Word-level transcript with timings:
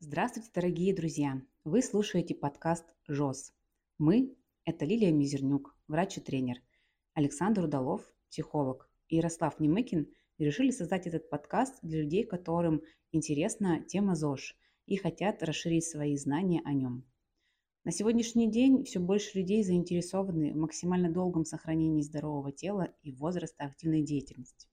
Здравствуйте, 0.00 0.50
дорогие 0.54 0.94
друзья! 0.94 1.42
Вы 1.64 1.82
слушаете 1.82 2.32
подкаст 2.32 2.84
ЖОС. 3.08 3.52
Мы– 3.98 4.36
это 4.64 4.84
Лилия 4.84 5.10
Мизернюк, 5.10 5.76
врач 5.88 6.18
и 6.18 6.20
тренер, 6.20 6.58
Александр 7.14 7.64
Удалов, 7.64 8.02
психолог, 8.30 8.88
и 9.08 9.16
Ярослав 9.16 9.58
Немыкин 9.58 10.06
решили 10.38 10.70
создать 10.70 11.08
этот 11.08 11.28
подкаст 11.28 11.80
для 11.82 12.02
людей, 12.02 12.22
которым 12.22 12.82
интересна 13.10 13.82
тема 13.82 14.14
ЗОЖ 14.14 14.54
и 14.86 14.94
хотят 14.94 15.42
расширить 15.42 15.84
свои 15.84 16.16
знания 16.16 16.62
о 16.64 16.74
нем. 16.74 17.04
На 17.82 17.90
сегодняшний 17.90 18.48
день 18.48 18.84
все 18.84 19.00
больше 19.00 19.36
людей 19.36 19.64
заинтересованы 19.64 20.52
в 20.52 20.58
максимально 20.58 21.10
долгом 21.10 21.44
сохранении 21.44 22.02
здорового 22.02 22.52
тела 22.52 22.94
и 23.02 23.10
возраста 23.10 23.64
активной 23.64 24.02
деятельности. 24.02 24.68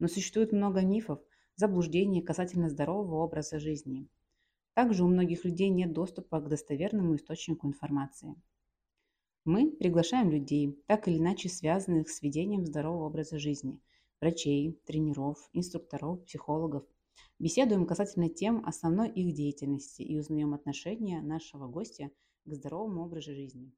Но 0.00 0.08
существует 0.08 0.50
много 0.50 0.80
мифов, 0.80 1.20
заблуждений 1.54 2.22
касательно 2.22 2.68
здорового 2.68 3.22
образа 3.22 3.60
жизни– 3.60 4.08
также 4.78 5.02
у 5.02 5.08
многих 5.08 5.44
людей 5.44 5.70
нет 5.70 5.92
доступа 5.92 6.40
к 6.40 6.48
достоверному 6.48 7.16
источнику 7.16 7.66
информации. 7.66 8.36
Мы 9.44 9.72
приглашаем 9.72 10.30
людей, 10.30 10.80
так 10.86 11.08
или 11.08 11.18
иначе 11.18 11.48
связанных 11.48 12.08
с 12.08 12.22
ведением 12.22 12.64
здорового 12.64 13.06
образа 13.06 13.40
жизни, 13.40 13.80
врачей, 14.20 14.80
тренеров, 14.86 15.50
инструкторов, 15.52 16.24
психологов. 16.26 16.84
Беседуем 17.40 17.86
касательно 17.86 18.28
тем 18.28 18.64
основной 18.64 19.10
их 19.10 19.34
деятельности 19.34 20.02
и 20.02 20.16
узнаем 20.16 20.54
отношение 20.54 21.22
нашего 21.22 21.66
гостя 21.66 22.12
к 22.44 22.54
здоровому 22.54 23.02
образу 23.02 23.34
жизни. 23.34 23.72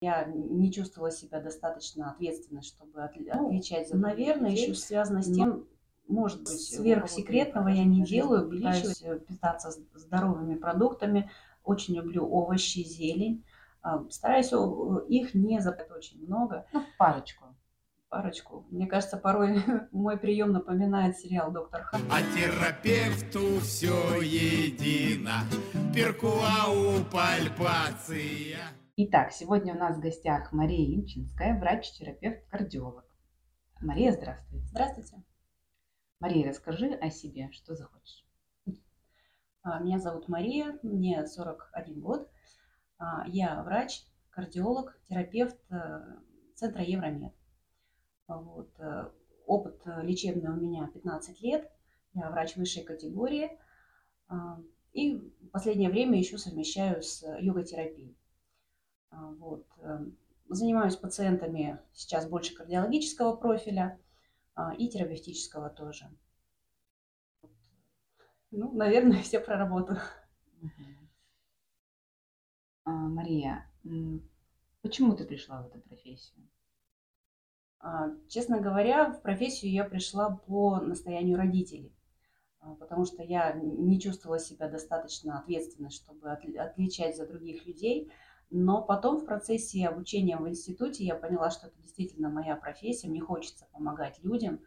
Я 0.00 0.24
не 0.24 0.72
чувствовала 0.72 1.12
себя 1.12 1.40
достаточно 1.40 2.10
ответственной, 2.10 2.62
чтобы 2.62 2.94
ну, 2.94 3.46
отвечать 3.46 3.88
за... 3.88 3.96
Наверное, 3.96 4.50
еще 4.50 4.74
связано 4.74 5.22
с 5.22 5.32
тем, 5.32 5.68
может 6.12 6.40
быть, 6.40 6.60
сверхсекретного 6.60 7.68
я 7.68 7.84
не 7.84 8.04
делаю, 8.04 8.48
пытаюсь 8.48 9.02
э, 9.02 9.18
питаться 9.18 9.70
здоровыми 9.94 10.54
продуктами, 10.56 11.30
очень 11.64 11.94
люблю 11.94 12.28
овощи, 12.28 12.80
зелень. 12.80 13.44
А, 13.82 14.04
стараюсь 14.10 14.52
их 15.08 15.34
не 15.34 15.60
запать 15.60 15.90
очень 15.90 16.24
много. 16.24 16.66
Ну, 16.72 16.84
парочку. 16.98 17.46
Парочку. 18.08 18.66
Мне 18.70 18.86
кажется, 18.86 19.16
порой 19.16 19.62
мой 19.92 20.18
прием 20.18 20.52
напоминает 20.52 21.16
сериал 21.18 21.50
«Доктор 21.50 21.82
Ха». 21.82 21.98
А 22.10 22.20
терапевту 22.36 23.58
все 23.60 24.20
едино. 24.20 25.44
Перкуау 25.94 27.02
пальпация. 27.10 28.58
Итак, 28.96 29.32
сегодня 29.32 29.74
у 29.74 29.78
нас 29.78 29.96
в 29.96 30.00
гостях 30.00 30.52
Мария 30.52 30.94
Инчинская, 30.94 31.58
врач-терапевт, 31.58 32.46
кардиолог. 32.50 33.04
Мария, 33.80 34.12
здравствуйте. 34.12 34.66
Здравствуйте. 34.68 35.21
Мария, 36.22 36.48
расскажи 36.50 36.94
о 36.94 37.10
себе, 37.10 37.50
что 37.50 37.74
захочешь. 37.74 38.24
А, 39.64 39.80
меня 39.80 39.98
зовут 39.98 40.28
Мария, 40.28 40.78
мне 40.84 41.26
41 41.26 42.00
год. 42.00 42.30
А, 42.96 43.26
я 43.26 43.60
врач, 43.64 44.04
кардиолог, 44.30 44.96
терапевт 45.08 45.56
э, 45.70 46.00
Центра 46.54 46.84
Евромед. 46.84 47.34
Вот. 48.28 48.70
Э, 48.78 49.10
опыт 49.46 49.82
лечебный 49.84 50.52
у 50.52 50.54
меня 50.54 50.86
15 50.94 51.42
лет. 51.42 51.68
Я 52.14 52.30
врач 52.30 52.54
высшей 52.54 52.84
категории. 52.84 53.58
А, 54.28 54.60
и 54.92 55.16
в 55.16 55.48
последнее 55.48 55.90
время 55.90 56.20
еще 56.20 56.38
совмещаю 56.38 57.02
с 57.02 57.24
йога-терапией. 57.40 58.16
Вот. 59.10 59.66
Э, 59.78 59.98
занимаюсь 60.48 60.94
пациентами 60.94 61.80
сейчас 61.92 62.28
больше 62.28 62.54
кардиологического 62.54 63.34
профиля– 63.34 63.98
и 64.78 64.88
терапевтического 64.88 65.70
тоже. 65.70 66.10
Ну, 68.50 68.72
наверное, 68.72 69.22
все 69.22 69.40
про 69.40 69.56
работу. 69.56 69.96
А, 72.84 72.90
Мария, 72.90 73.70
почему 74.82 75.14
ты 75.14 75.24
пришла 75.24 75.62
в 75.62 75.66
эту 75.66 75.80
профессию? 75.80 76.48
А, 77.78 78.10
честно 78.28 78.60
говоря, 78.60 79.10
в 79.10 79.22
профессию 79.22 79.72
я 79.72 79.84
пришла 79.84 80.30
по 80.30 80.76
настоянию 80.80 81.36
родителей, 81.36 81.92
потому 82.78 83.04
что 83.04 83.22
я 83.22 83.52
не 83.54 84.00
чувствовала 84.00 84.38
себя 84.38 84.68
достаточно 84.68 85.38
ответственной, 85.38 85.90
чтобы 85.90 86.30
отличать 86.30 87.16
за 87.16 87.26
других 87.26 87.66
людей. 87.66 88.12
Но 88.54 88.82
потом 88.82 89.16
в 89.16 89.24
процессе 89.24 89.88
обучения 89.88 90.36
в 90.36 90.46
институте 90.46 91.04
я 91.04 91.14
поняла, 91.14 91.50
что 91.50 91.68
это 91.68 91.80
действительно 91.80 92.28
моя 92.28 92.54
профессия, 92.54 93.08
мне 93.08 93.22
хочется 93.22 93.66
помогать 93.72 94.22
людям, 94.22 94.60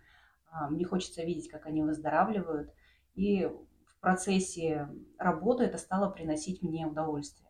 а, 0.50 0.70
мне 0.72 0.86
хочется 0.86 1.24
видеть, 1.24 1.50
как 1.50 1.68
они 1.68 1.84
выздоравливают. 1.84 2.74
И 3.14 3.46
в 3.46 4.00
процессе 4.00 4.90
работы 5.20 5.66
это 5.66 5.78
стало 5.78 6.10
приносить 6.10 6.64
мне 6.64 6.88
удовольствие. 6.88 7.48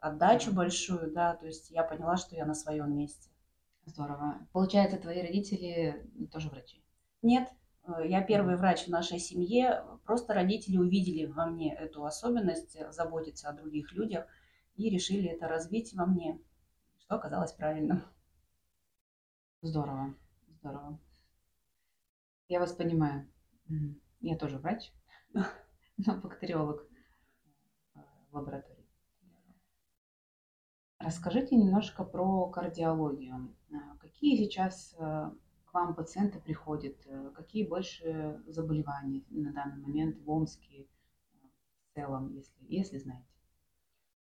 Отдачу 0.00 0.52
большую, 0.52 1.12
да, 1.12 1.36
то 1.36 1.46
есть 1.46 1.70
я 1.70 1.84
поняла, 1.84 2.16
что 2.16 2.34
я 2.34 2.44
на 2.44 2.54
своем 2.54 2.92
месте. 2.96 3.30
Здорово. 3.84 4.34
Получается, 4.52 4.98
твои 4.98 5.22
родители 5.22 6.10
тоже 6.32 6.48
врачи? 6.48 6.82
Нет, 7.22 7.48
э, 7.86 8.08
я 8.08 8.20
первый 8.22 8.56
врач 8.56 8.86
в 8.86 8.88
нашей 8.88 9.20
семье. 9.20 9.84
Просто 10.04 10.34
родители 10.34 10.76
увидели 10.76 11.26
во 11.26 11.46
мне 11.46 11.72
эту 11.72 12.04
особенность 12.04 12.76
заботиться 12.92 13.48
о 13.48 13.52
других 13.52 13.92
людях– 13.92 14.26
и 14.80 14.88
решили 14.88 15.28
это 15.28 15.46
развить 15.46 15.92
во 15.92 16.06
мне, 16.06 16.40
что 16.96 17.16
оказалось 17.16 17.52
правильным. 17.52 18.02
Здорово, 19.60 20.14
здорово. 20.48 20.98
Я 22.48 22.60
вас 22.60 22.72
понимаю. 22.72 23.30
Я 24.20 24.38
тоже 24.38 24.56
врач, 24.58 24.90
но 25.98 26.16
бактериолог 26.20 26.86
э, 27.94 28.00
в 28.30 28.34
лаборатории. 28.34 28.88
Расскажите 30.98 31.56
немножко 31.56 32.02
про 32.02 32.48
кардиологию. 32.48 33.54
Э, 33.70 33.74
какие 34.00 34.36
сейчас 34.36 34.94
э, 34.98 35.30
к 35.66 35.74
вам 35.74 35.94
пациенты 35.94 36.40
приходят? 36.40 36.96
Какие 37.34 37.68
больше 37.68 38.42
заболевания 38.46 39.24
на 39.28 39.52
данный 39.52 39.82
момент 39.82 40.18
в 40.20 40.30
Омске 40.30 40.88
в 41.90 41.94
целом, 41.94 42.32
если, 42.34 42.64
если 42.66 42.98
знаете? 42.98 43.39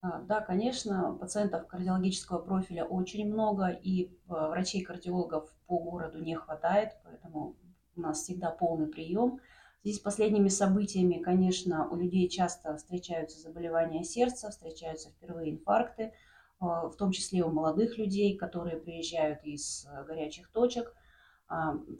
А, 0.04 0.20
да, 0.20 0.42
конечно, 0.42 1.18
пациентов 1.18 1.66
кардиологического 1.68 2.40
профиля 2.40 2.84
очень 2.84 3.32
много, 3.32 3.68
и 3.70 4.12
а, 4.28 4.50
врачей-кардиологов 4.50 5.50
по 5.66 5.80
городу 5.80 6.20
не 6.20 6.36
хватает, 6.36 6.98
поэтому 7.06 7.56
у 7.96 8.02
нас 8.02 8.22
всегда 8.22 8.52
полный 8.52 8.88
прием. 8.88 9.40
Здесь 9.82 10.00
последними 10.00 10.50
событиями, 10.50 11.22
конечно, 11.22 11.88
у 11.90 11.96
людей 11.96 12.28
часто 12.28 12.76
встречаются 12.76 13.40
заболевания 13.40 14.04
сердца, 14.04 14.50
встречаются 14.50 15.10
впервые 15.10 15.52
инфаркты, 15.52 16.12
а, 16.60 16.90
в 16.90 16.98
том 16.98 17.12
числе 17.12 17.46
у 17.46 17.50
молодых 17.50 17.98
людей, 17.98 18.36
которые 18.36 18.76
приезжают 18.78 19.42
из 19.46 19.88
горячих 20.06 20.52
точек. 20.52 20.94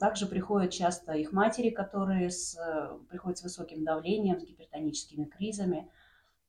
Также 0.00 0.26
приходят 0.26 0.72
часто 0.72 1.12
их 1.12 1.30
матери, 1.30 1.70
которые 1.70 2.30
с, 2.30 2.58
приходят 3.08 3.38
с 3.38 3.42
высоким 3.44 3.84
давлением, 3.84 4.40
с 4.40 4.44
гипертоническими 4.44 5.24
кризами– 5.24 5.88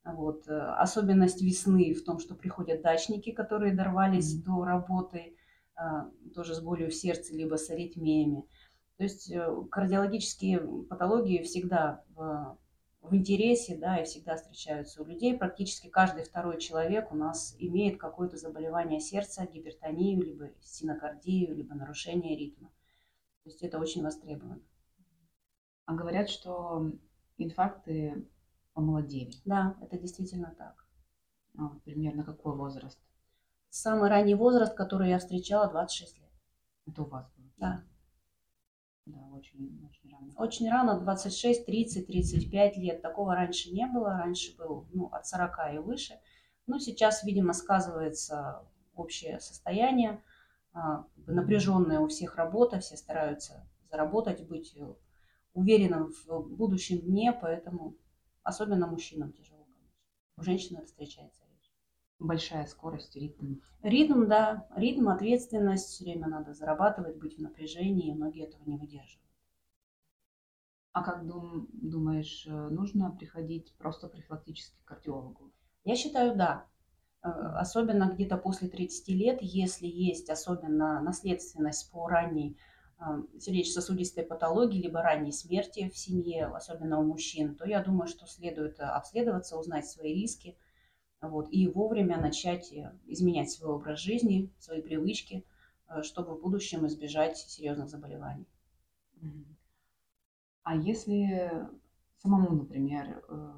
вот. 0.05 0.47
Э, 0.47 0.75
особенность 0.77 1.41
весны 1.41 1.93
в 1.93 2.03
том, 2.03 2.19
что 2.19 2.35
приходят 2.35 2.81
дачники, 2.81 3.31
которые 3.31 3.73
дорвались 3.73 4.35
mm-hmm. 4.35 4.43
до 4.43 4.65
работы, 4.65 5.35
а, 5.75 6.09
тоже 6.33 6.55
с 6.55 6.61
болью 6.61 6.89
в 6.89 6.95
сердце, 6.95 7.35
либо 7.35 7.55
с 7.55 7.69
аритмиями. 7.69 8.47
То 8.97 9.03
есть 9.03 9.29
э, 9.29 9.45
кардиологические 9.69 10.59
патологии 10.83 11.41
всегда 11.41 12.03
в, 12.15 12.57
в 13.01 13.15
интересе, 13.15 13.75
да, 13.75 13.97
и 13.97 14.05
всегда 14.05 14.37
встречаются 14.37 15.01
у 15.01 15.05
людей. 15.05 15.37
Практически 15.37 15.87
каждый 15.87 16.23
второй 16.23 16.59
человек 16.59 17.11
у 17.11 17.15
нас 17.15 17.55
имеет 17.59 17.99
какое-то 17.99 18.37
заболевание 18.37 19.01
сердца, 19.01 19.45
гипертонию, 19.45 20.21
либо 20.21 20.51
стенокардию, 20.61 21.55
либо 21.55 21.75
нарушение 21.75 22.37
ритма. 22.37 22.69
То 23.43 23.49
есть 23.49 23.61
это 23.61 23.79
очень 23.79 24.01
востребовано. 24.01 24.61
А 25.85 25.93
говорят, 25.93 26.29
что 26.29 26.91
инфаркты 27.37 28.25
помолодели. 28.75 29.31
Да, 29.45 29.75
это 29.81 29.97
действительно 29.97 30.53
так. 30.55 30.85
А, 31.57 31.69
примерно 31.83 32.23
какой 32.23 32.55
возраст? 32.55 32.99
Самый 33.69 34.09
ранний 34.09 34.35
возраст, 34.35 34.75
который 34.75 35.09
я 35.09 35.17
встречала, 35.17 35.67
26 35.67 36.19
лет. 36.19 36.29
Это 36.85 37.01
у 37.01 37.05
вас 37.05 37.25
было? 37.35 37.51
Да. 37.57 37.83
Да, 39.05 39.19
очень, 39.33 39.87
очень 39.89 40.11
рано. 40.11 40.31
Очень 40.37 40.69
рано, 40.69 40.99
26, 40.99 41.65
30, 41.65 42.07
35 42.07 42.77
лет. 42.77 43.01
Такого 43.01 43.35
раньше 43.35 43.71
не 43.71 43.87
было. 43.87 44.17
Раньше 44.17 44.55
был 44.57 44.87
ну, 44.93 45.07
от 45.07 45.25
40 45.25 45.75
и 45.75 45.77
выше. 45.77 46.19
Ну, 46.67 46.79
сейчас, 46.79 47.23
видимо, 47.23 47.53
сказывается 47.53 48.63
общее 48.95 49.39
состояние. 49.39 50.21
А, 50.73 51.05
напряженная 51.27 51.99
у 51.99 52.07
всех 52.07 52.35
работа, 52.35 52.79
все 52.79 52.97
стараются 52.97 53.65
заработать, 53.89 54.45
быть 54.47 54.75
уверенным 55.53 56.11
в 56.27 56.49
будущем 56.49 56.99
дне, 56.99 57.31
поэтому 57.31 57.95
Особенно 58.45 58.85
мужчинам 58.85 59.33
тяжело, 59.33 59.65
конечно. 59.65 59.99
У 60.37 60.43
женщин 60.43 60.77
это 60.77 60.85
встречается 60.85 61.41
реже. 61.45 61.71
Большая 62.19 62.67
скорость, 62.67 63.15
ритм. 63.15 63.55
Ритм, 63.81 64.27
да. 64.27 64.67
Ритм, 64.75 65.09
ответственность. 65.09 65.87
Все 65.87 66.05
время 66.05 66.27
надо 66.27 66.53
зарабатывать, 66.53 67.17
быть 67.17 67.37
в 67.37 67.41
напряжении, 67.41 68.11
и 68.11 68.13
многие 68.13 68.43
этого 68.43 68.63
не 68.65 68.77
выдерживают. 68.77 69.25
А 70.93 71.03
как 71.03 71.25
дум, 71.25 71.67
думаешь, 71.73 72.45
э, 72.45 72.51
нужно 72.51 73.09
приходить 73.09 73.75
просто 73.79 74.07
профилактически 74.07 74.77
к 74.83 74.85
кардиологу? 74.85 75.51
Я 75.83 75.95
считаю, 75.95 76.35
да. 76.35 76.67
Э, 77.23 77.29
особенно 77.29 78.11
где-то 78.13 78.37
после 78.37 78.69
30 78.69 79.11
лет, 79.15 79.39
если 79.41 79.87
есть 79.87 80.29
особенно 80.29 81.01
наследственность 81.01 81.91
по 81.91 82.07
ранней 82.07 82.57
сердечно-сосудистой 83.39 84.23
патологии, 84.23 84.81
либо 84.81 85.01
ранней 85.01 85.31
смерти 85.31 85.89
в 85.89 85.97
семье, 85.97 86.45
особенно 86.47 86.99
у 86.99 87.03
мужчин, 87.03 87.55
то 87.55 87.65
я 87.65 87.83
думаю, 87.83 88.07
что 88.07 88.25
следует 88.25 88.79
обследоваться, 88.79 89.57
узнать 89.57 89.87
свои 89.87 90.13
риски, 90.13 90.57
вот, 91.21 91.47
и 91.51 91.67
вовремя 91.67 92.19
начать 92.19 92.71
э, 92.71 92.91
изменять 93.07 93.49
свой 93.49 93.71
образ 93.71 93.99
жизни, 93.99 94.51
свои 94.59 94.81
привычки, 94.81 95.45
э, 95.87 96.03
чтобы 96.03 96.35
в 96.35 96.41
будущем 96.41 96.85
избежать 96.87 97.37
серьезных 97.37 97.89
заболеваний. 97.89 98.45
А 100.63 100.75
если 100.75 101.67
самому, 102.17 102.55
например, 102.55 103.23
э, 103.27 103.53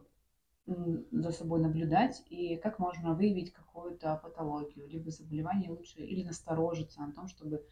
за 1.12 1.32
собой 1.32 1.62
наблюдать, 1.62 2.22
и 2.30 2.58
как 2.58 2.80
можно 2.80 3.14
выявить 3.14 3.54
какую-то 3.54 4.20
патологию, 4.22 4.88
либо 4.88 5.10
заболевание 5.10 5.72
лучше, 5.72 6.02
или 6.02 6.24
насторожиться 6.24 7.04
о 7.04 7.12
том, 7.12 7.28
чтобы 7.28 7.66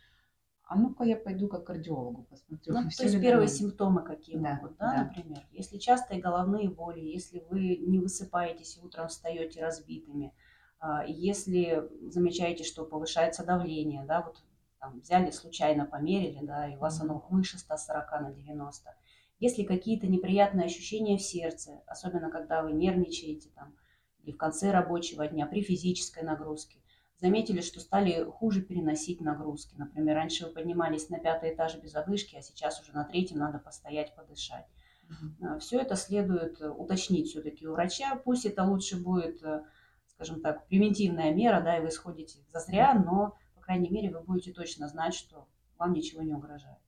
а 0.67 0.77
ну-ка 0.77 1.03
я 1.03 1.15
пойду 1.15 1.47
к 1.47 1.63
кардиологу 1.63 2.23
посмотрю. 2.23 2.73
Ну, 2.73 2.89
то 2.97 3.03
есть 3.03 3.21
первые 3.21 3.47
симптомы 3.47 4.01
какие 4.01 4.37
да, 4.37 4.55
могут, 4.55 4.77
да, 4.77 4.91
да, 4.91 5.03
например? 5.05 5.45
Если 5.51 5.77
частые 5.77 6.19
головные 6.19 6.69
боли, 6.69 6.99
если 6.99 7.43
вы 7.49 7.77
не 7.77 7.99
высыпаетесь 7.99 8.77
и 8.77 8.81
утром 8.81 9.07
встаете 9.07 9.61
разбитыми, 9.61 10.33
а, 10.79 11.05
если 11.05 11.87
замечаете, 12.09 12.63
что 12.63 12.85
повышается 12.85 13.45
давление, 13.45 14.05
да, 14.05 14.21
вот 14.21 14.43
там, 14.79 14.99
взяли 14.99 15.31
случайно, 15.31 15.85
померили, 15.85 16.43
да, 16.43 16.67
и 16.67 16.75
у 16.75 16.79
вас 16.79 16.99
оно 17.01 17.25
выше 17.29 17.57
140 17.57 18.11
на 18.21 18.31
90. 18.31 18.95
Если 19.39 19.63
какие-то 19.63 20.07
неприятные 20.07 20.65
ощущения 20.65 21.17
в 21.17 21.21
сердце, 21.21 21.83
особенно 21.87 22.29
когда 22.31 22.63
вы 22.63 22.71
нервничаете 22.71 23.49
там, 23.55 23.75
или 24.23 24.31
в 24.31 24.37
конце 24.37 24.71
рабочего 24.71 25.27
дня 25.27 25.45
при 25.45 25.61
физической 25.61 26.23
нагрузке, 26.23 26.79
заметили, 27.17 27.61
что 27.61 27.79
стали 27.79 28.23
хуже 28.23 28.61
переносить 28.61 29.21
нагрузки. 29.21 29.75
Например, 29.77 30.15
раньше 30.15 30.45
вы 30.45 30.51
поднимались 30.51 31.09
на 31.09 31.19
пятый 31.19 31.53
этаж 31.53 31.75
без 31.77 31.95
одышки, 31.95 32.35
а 32.35 32.41
сейчас 32.41 32.81
уже 32.81 32.91
на 32.93 33.03
третьем 33.05 33.39
надо 33.39 33.59
постоять, 33.59 34.15
подышать. 34.15 34.65
Uh-huh. 35.09 35.59
Все 35.59 35.79
это 35.79 35.95
следует 35.95 36.59
э, 36.61 36.69
уточнить 36.69 37.29
все-таки 37.29 37.67
у 37.67 37.73
врача. 37.73 38.15
Пусть 38.15 38.45
это 38.45 38.63
лучше 38.63 38.97
будет, 38.97 39.41
э, 39.43 39.63
скажем 40.07 40.41
так, 40.41 40.65
превентивная 40.67 41.33
мера, 41.33 41.61
да, 41.61 41.77
и 41.77 41.81
вы 41.81 41.91
сходите 41.91 42.39
зазря, 42.49 42.93
но, 42.95 43.37
по 43.53 43.61
крайней 43.61 43.89
мере, 43.89 44.09
вы 44.09 44.21
будете 44.21 44.51
точно 44.51 44.87
знать, 44.87 45.13
что 45.13 45.47
вам 45.77 45.93
ничего 45.93 46.23
не 46.23 46.33
угрожает. 46.33 46.79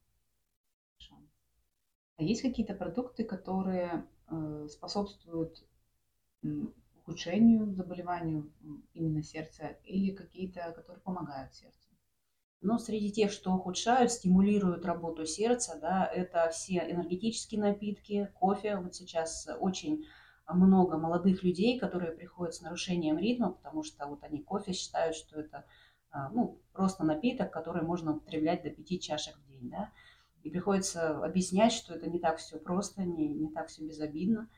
А 2.18 2.24
есть 2.24 2.42
какие-то 2.42 2.74
продукты, 2.74 3.24
которые 3.24 4.08
э, 4.30 4.68
способствуют 4.72 5.64
ухудшению, 7.08 7.74
заболеванию 7.74 8.52
именно 8.94 9.24
сердца 9.24 9.78
или 9.86 10.14
какие-то, 10.14 10.74
которые 10.76 11.02
помогают 11.02 11.54
сердцу? 11.56 11.88
Но 12.62 12.78
среди 12.80 13.12
тех, 13.12 13.32
что 13.32 13.54
ухудшают, 13.54 14.12
стимулируют 14.12 14.86
работу 14.86 15.26
сердца, 15.26 15.78
да, 15.80 16.06
это 16.06 16.50
все 16.50 16.80
энергетические 16.90 17.62
напитки, 17.62 18.30
кофе. 18.34 18.78
Вот 18.78 18.96
сейчас 18.96 19.48
очень 19.60 20.06
много 20.50 20.98
молодых 20.98 21.44
людей, 21.44 21.80
которые 21.80 22.12
приходят 22.12 22.56
с 22.56 22.62
нарушением 22.62 23.18
ритма, 23.18 23.52
потому 23.52 23.84
что 23.84 24.08
вот 24.08 24.24
они 24.24 24.42
кофе 24.42 24.74
считают, 24.74 25.16
что 25.16 25.40
это 25.40 25.66
а, 26.10 26.30
ну, 26.30 26.60
просто 26.74 27.04
напиток, 27.04 27.52
который 27.52 27.84
можно 27.84 28.16
употреблять 28.16 28.64
до 28.64 28.70
пяти 28.72 29.00
чашек 29.00 29.38
в 29.38 29.48
день. 29.48 29.70
Да? 29.70 29.92
И 30.42 30.50
приходится 30.50 31.24
объяснять, 31.24 31.74
что 31.74 31.94
это 31.94 32.10
не 32.10 32.20
так 32.20 32.38
все 32.38 32.58
просто, 32.58 33.04
не, 33.04 33.28
не 33.28 33.52
так 33.52 33.68
все 33.68 33.86
безобидно. 33.86 34.50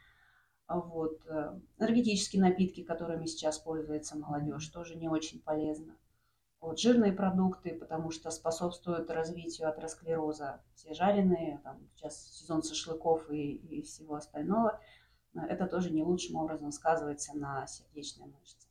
Вот. 0.69 1.19
Э, 1.25 1.60
энергетические 1.80 2.44
напитки, 2.44 2.83
которыми 2.83 3.25
сейчас 3.25 3.57
пользуется 3.57 4.16
молодежь, 4.16 4.68
тоже 4.68 4.95
не 4.95 5.10
очень 5.10 5.42
полезно. 5.42 5.95
Вот. 6.62 6.80
Жирные 6.80 7.12
продукты, 7.12 7.74
потому 7.74 8.12
что 8.12 8.30
способствуют 8.30 9.10
развитию 9.10 9.68
атеросклероза. 9.68 10.62
Все 10.75 10.94
жареные, 10.94 11.60
там, 11.63 11.80
сейчас 11.95 12.24
сезон 12.24 12.62
шашлыков 12.62 13.31
и, 13.31 13.54
и 13.54 13.81
всего 13.81 14.13
остального, 14.13 14.80
э, 15.33 15.39
это 15.39 15.66
тоже 15.66 15.89
не 15.89 16.04
лучшим 16.04 16.36
образом 16.36 16.71
сказывается 16.71 17.36
на 17.36 17.66
сердечной 17.66 18.27
мышце. 18.27 18.68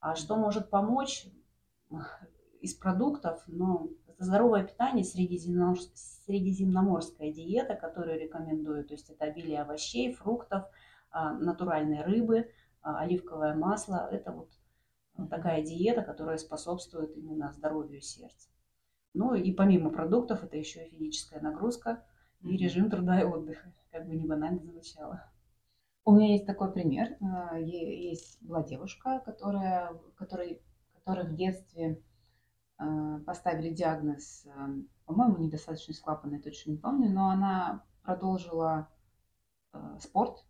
А 0.00 0.14
что 0.14 0.36
может 0.36 0.70
помочь 0.70 1.26
из 2.62 2.72
продуктов? 2.72 3.42
Ну, 3.48 3.92
это 4.06 4.24
здоровое 4.24 4.64
питание, 4.64 5.04
средиземноморская 5.04 7.32
диета, 7.32 7.74
которую 7.74 8.18
рекомендую. 8.18 8.86
То 8.86 8.94
есть 8.94 9.10
это 9.10 9.26
обилие 9.26 9.60
овощей, 9.60 10.14
фруктов– 10.14 10.64
а, 10.72 10.78
натуральной 11.12 12.02
рыбы, 12.02 12.50
а, 12.82 13.00
оливковое 13.00 13.54
масло. 13.54 14.08
Это 14.10 14.32
вот 14.32 14.50
такая 15.28 15.62
диета, 15.62 16.02
которая 16.02 16.38
способствует 16.38 17.16
именно 17.16 17.52
здоровью 17.52 18.00
сердца. 18.00 18.48
Ну 19.14 19.34
и 19.34 19.52
помимо 19.52 19.90
продуктов, 19.90 20.44
это 20.44 20.56
еще 20.56 20.86
и 20.86 20.90
физическая 20.90 21.40
нагрузка 21.40 22.04
и 22.40 22.56
режим 22.56 22.88
труда 22.88 23.20
и 23.20 23.24
отдыха, 23.24 23.72
как 23.90 24.06
бы 24.06 24.14
не 24.14 24.26
банально 24.26 24.62
звучало. 24.62 25.24
У 26.04 26.12
меня 26.12 26.32
есть 26.32 26.46
такой 26.46 26.72
пример. 26.72 27.16
А, 27.20 27.58
есть 27.58 28.42
была 28.42 28.62
девушка, 28.62 29.20
которая, 29.24 29.92
которой, 30.16 30.62
которой 30.94 31.26
в 31.26 31.34
детстве 31.34 32.02
поставили 33.26 33.74
диагноз, 33.74 34.46
по-моему, 35.04 35.38
недостаточность 35.38 36.00
клапана, 36.00 36.40
точно 36.40 36.70
не 36.70 36.76
помню, 36.76 37.10
но 37.10 37.28
она 37.30 37.82
продолжила 38.04 38.88
спорт, 39.98 40.44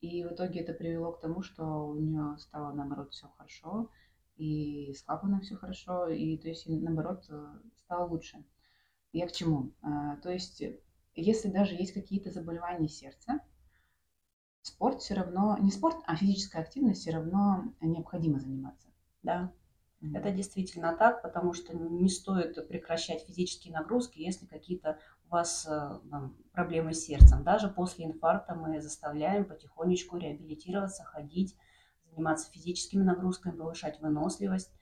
и 0.00 0.24
в 0.24 0.32
итоге 0.32 0.60
это 0.60 0.72
привело 0.72 1.12
к 1.12 1.20
тому, 1.20 1.42
что 1.42 1.64
у 1.88 1.96
нее 1.96 2.36
стало, 2.38 2.72
наоборот, 2.72 3.12
все 3.12 3.28
хорошо, 3.36 3.90
и 4.36 4.92
с 4.94 5.02
клапаном 5.02 5.40
все 5.40 5.56
хорошо, 5.56 6.08
и 6.08 6.36
то 6.38 6.48
есть, 6.48 6.68
наоборот, 6.68 7.28
стало 7.76 8.08
лучше. 8.08 8.44
Я 9.12 9.26
к 9.26 9.32
чему? 9.32 9.72
А, 9.82 10.16
то 10.16 10.30
есть, 10.30 10.62
если 11.14 11.48
даже 11.48 11.74
есть 11.74 11.92
какие-то 11.92 12.30
заболевания 12.30 12.88
сердца, 12.88 13.40
спорт 14.62 15.00
все 15.00 15.14
равно, 15.14 15.56
не 15.58 15.70
спорт, 15.70 15.96
а 16.06 16.14
физическая 16.14 16.62
активность 16.62 17.00
все 17.00 17.10
равно 17.10 17.72
необходимо 17.80 18.38
заниматься. 18.38 18.88
Да, 19.22 19.52
mm-hmm. 20.00 20.16
это 20.16 20.30
действительно 20.30 20.96
так, 20.96 21.22
потому 21.22 21.52
что 21.52 21.76
не 21.76 22.08
стоит 22.08 22.68
прекращать 22.68 23.24
физические 23.24 23.74
нагрузки, 23.74 24.20
если 24.20 24.46
какие-то 24.46 24.98
у 25.28 25.32
вас 25.34 25.66
э, 25.66 25.98
там, 26.10 26.36
проблемы 26.52 26.92
с 26.92 27.04
сердцем. 27.04 27.44
Даже 27.44 27.68
после 27.68 28.06
инфаркта 28.06 28.54
мы 28.54 28.80
заставляем 28.80 29.44
потихонечку 29.44 30.16
реабилитироваться, 30.16 31.04
ходить, 31.04 31.56
заниматься 32.10 32.50
физическими 32.50 33.02
нагрузками, 33.02 33.56
повышать 33.56 34.00
выносливость. 34.00 34.72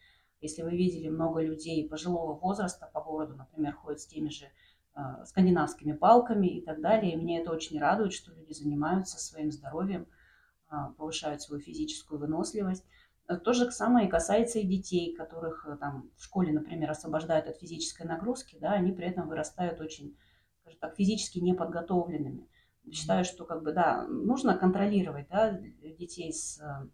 Если 0.41 0.63
вы 0.63 0.71
видели 0.71 1.09
много 1.09 1.41
людей 1.41 1.89
пожилого 1.89 2.39
возраста 2.39 2.89
по 2.93 3.01
городу, 3.01 3.35
например, 3.37 3.75
ходят 3.75 4.01
с 4.01 4.07
теми 4.07 4.29
же 4.29 4.47
э, 4.95 5.01
скандинавскими 5.25 5.93
палками 5.93 6.47
и 6.47 6.65
так 6.65 6.81
далее, 6.81 7.13
и 7.13 7.17
меня 7.17 7.41
это 7.41 7.51
очень 7.51 7.81
радует, 7.81 8.13
что 8.13 8.33
люди 8.33 8.53
занимаются 8.53 9.19
своим 9.19 9.51
здоровьем, 9.51 10.07
э, 10.71 10.77
повышают 10.97 11.43
свою 11.43 11.61
физическую 11.61 12.21
выносливость. 12.21 12.85
То 13.45 13.53
же 13.53 13.69
самое 13.73 14.07
и 14.07 14.11
касается 14.11 14.61
и 14.61 14.67
детей, 14.67 15.13
которых 15.17 15.67
э, 15.67 15.77
там 15.79 16.11
в 16.17 16.23
школе, 16.23 16.53
например, 16.53 16.91
освобождают 16.91 17.49
от 17.49 17.57
физической 17.57 18.07
нагрузки, 18.07 18.57
да, 18.61 18.73
они 18.73 18.93
при 18.93 19.09
этом 19.09 19.29
вырастают 19.29 19.81
очень 19.81 20.17
скажем 20.67 20.81
так, 20.81 20.97
физически 20.97 21.39
неподготовленными. 21.39 22.49
Считаю, 22.91 23.25
что 23.25 23.45
как 23.45 23.63
бы, 23.63 23.73
да, 23.73 24.07
нужно 24.07 24.57
контролировать 24.57 25.29
да, 25.29 25.53
детей 25.53 26.33
с 26.33 26.61
э, 26.61 26.89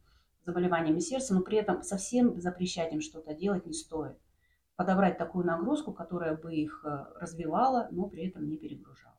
заболеваниями 0.44 1.00
сердца, 1.00 1.34
но 1.34 1.42
при 1.42 1.58
этом 1.58 1.82
совсем 1.82 2.40
запрещать 2.40 2.92
им 2.92 3.00
что-то 3.00 3.34
делать 3.34 3.66
не 3.66 3.72
стоит. 3.72 4.18
Подобрать 4.76 5.18
такую 5.18 5.44
нагрузку, 5.44 5.92
которая 5.92 6.36
бы 6.36 6.54
их 6.54 6.82
э, 6.84 6.88
развивала, 7.18 7.88
но 7.90 8.08
при 8.08 8.28
этом 8.28 8.48
не 8.48 8.56
перегружала. 8.56 9.18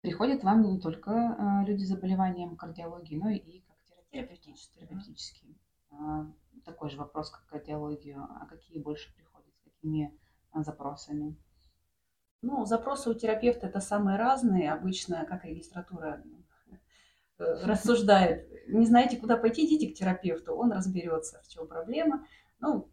Приходят 0.00 0.44
вам 0.44 0.62
не 0.62 0.80
только 0.80 1.10
э, 1.10 1.66
люди 1.66 1.84
с 1.84 1.88
заболеванием 1.88 2.56
кардиологии, 2.56 3.16
но 3.16 3.28
и 3.30 3.60
как 3.60 3.76
терапевтические. 4.10 4.86
терапевтические. 4.86 5.54
А, 5.90 6.26
такой 6.64 6.88
же 6.88 6.96
вопрос, 6.96 7.30
как 7.30 7.46
кардиологию. 7.46 8.22
А 8.22 8.46
какие 8.46 8.80
больше 8.80 9.14
приходят, 9.14 9.54
с 9.56 9.60
какими 9.62 10.18
запросами? 10.54 11.36
Ну, 12.42 12.64
запросы 12.64 13.10
у 13.10 13.14
терапевта 13.14 13.66
это 13.66 13.80
самые 13.80 14.16
разные. 14.16 14.72
Обычно, 14.72 15.24
как 15.26 15.44
регистратура 15.44 16.22
э, 17.38 17.44
рассуждает, 17.64 18.48
не 18.68 18.86
знаете, 18.86 19.16
куда 19.16 19.36
пойти, 19.36 19.66
идите 19.66 19.92
к 19.92 19.96
терапевту, 19.96 20.54
он 20.54 20.72
разберется, 20.72 21.40
в 21.42 21.48
чем 21.48 21.66
проблема. 21.66 22.26
Ну, 22.60 22.88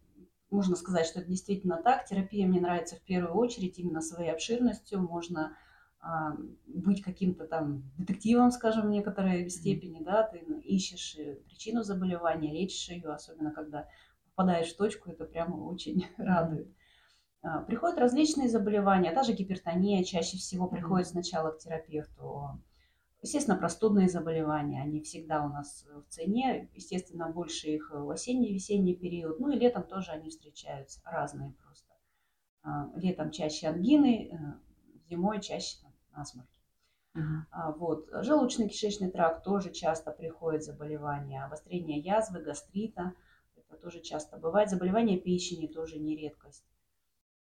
можно 0.50 0.76
сказать, 0.76 1.06
что 1.06 1.20
это 1.20 1.30
действительно 1.30 1.82
так. 1.82 2.06
Терапия 2.06 2.48
мне 2.48 2.60
нравится 2.60 2.96
в 2.96 3.02
первую 3.02 3.36
очередь 3.36 3.78
именно 3.78 4.02
своей 4.02 4.32
обширностью. 4.32 5.00
Можно 5.00 5.56
а, 6.00 6.36
быть 6.68 7.02
каким-то 7.02 7.46
там 7.46 7.84
детективом, 7.98 8.52
скажем, 8.52 8.88
в 8.88 8.90
некоторой 8.90 9.50
степени, 9.50 10.04
да, 10.04 10.22
ты 10.24 10.38
ищешь 10.64 11.16
э, 11.18 11.36
причину 11.48 11.82
заболевания, 11.82 12.54
лечишь 12.54 12.90
ее, 12.90 13.10
особенно 13.10 13.52
когда 13.52 13.88
попадаешь 14.30 14.72
в 14.72 14.78
точку, 14.78 15.10
это 15.10 15.26
прямо 15.26 15.56
очень 15.56 16.06
радует. 16.18 16.68
А, 17.46 17.62
приходят 17.62 18.00
различные 18.00 18.50
заболевания, 18.50 19.12
та 19.12 19.22
же 19.24 19.34
гипертония 19.34 20.04
чаще 20.04 20.38
всего 20.38 20.68
приходит 20.68 21.08
сначала 21.08 21.52
к 21.52 21.60
терапевту. 21.60 22.60
Естественно, 23.22 23.56
простудные 23.56 24.10
заболевания, 24.10 24.82
они 24.82 25.02
всегда 25.02 25.46
у 25.46 25.50
нас 25.50 25.86
в 25.88 26.10
цене. 26.10 26.70
Естественно, 26.74 27.30
больше 27.30 27.68
их 27.68 27.92
в 27.92 28.10
осенний-весенний 28.10 28.96
период. 28.96 29.40
Ну 29.40 29.52
и 29.52 29.60
летом 29.60 29.84
тоже 29.84 30.12
они 30.12 30.30
встречаются, 30.30 31.02
разные 31.06 31.54
просто. 31.64 31.94
А, 32.64 32.90
летом 32.96 33.30
чаще 33.30 33.68
ангины, 33.68 34.32
э, 34.32 34.38
зимой 35.10 35.40
чаще 35.40 35.78
насморки. 36.16 36.50
Uh-huh. 37.16 37.78
Вот. 37.78 38.10
Желудочно-кишечный 38.12 39.12
тракт 39.12 39.44
тоже 39.44 39.72
часто 39.72 40.12
приходит 40.12 40.64
заболевания. 40.64 41.46
Обострение 41.46 42.00
язвы, 42.00 42.42
гастрита. 42.42 43.14
Это 43.56 43.78
тоже 43.78 44.02
часто 44.02 44.38
бывает. 44.38 44.70
Заболевания 44.70 45.18
печени 45.18 45.68
тоже 45.68 45.98
не 46.00 46.16
редкость. 46.18 46.66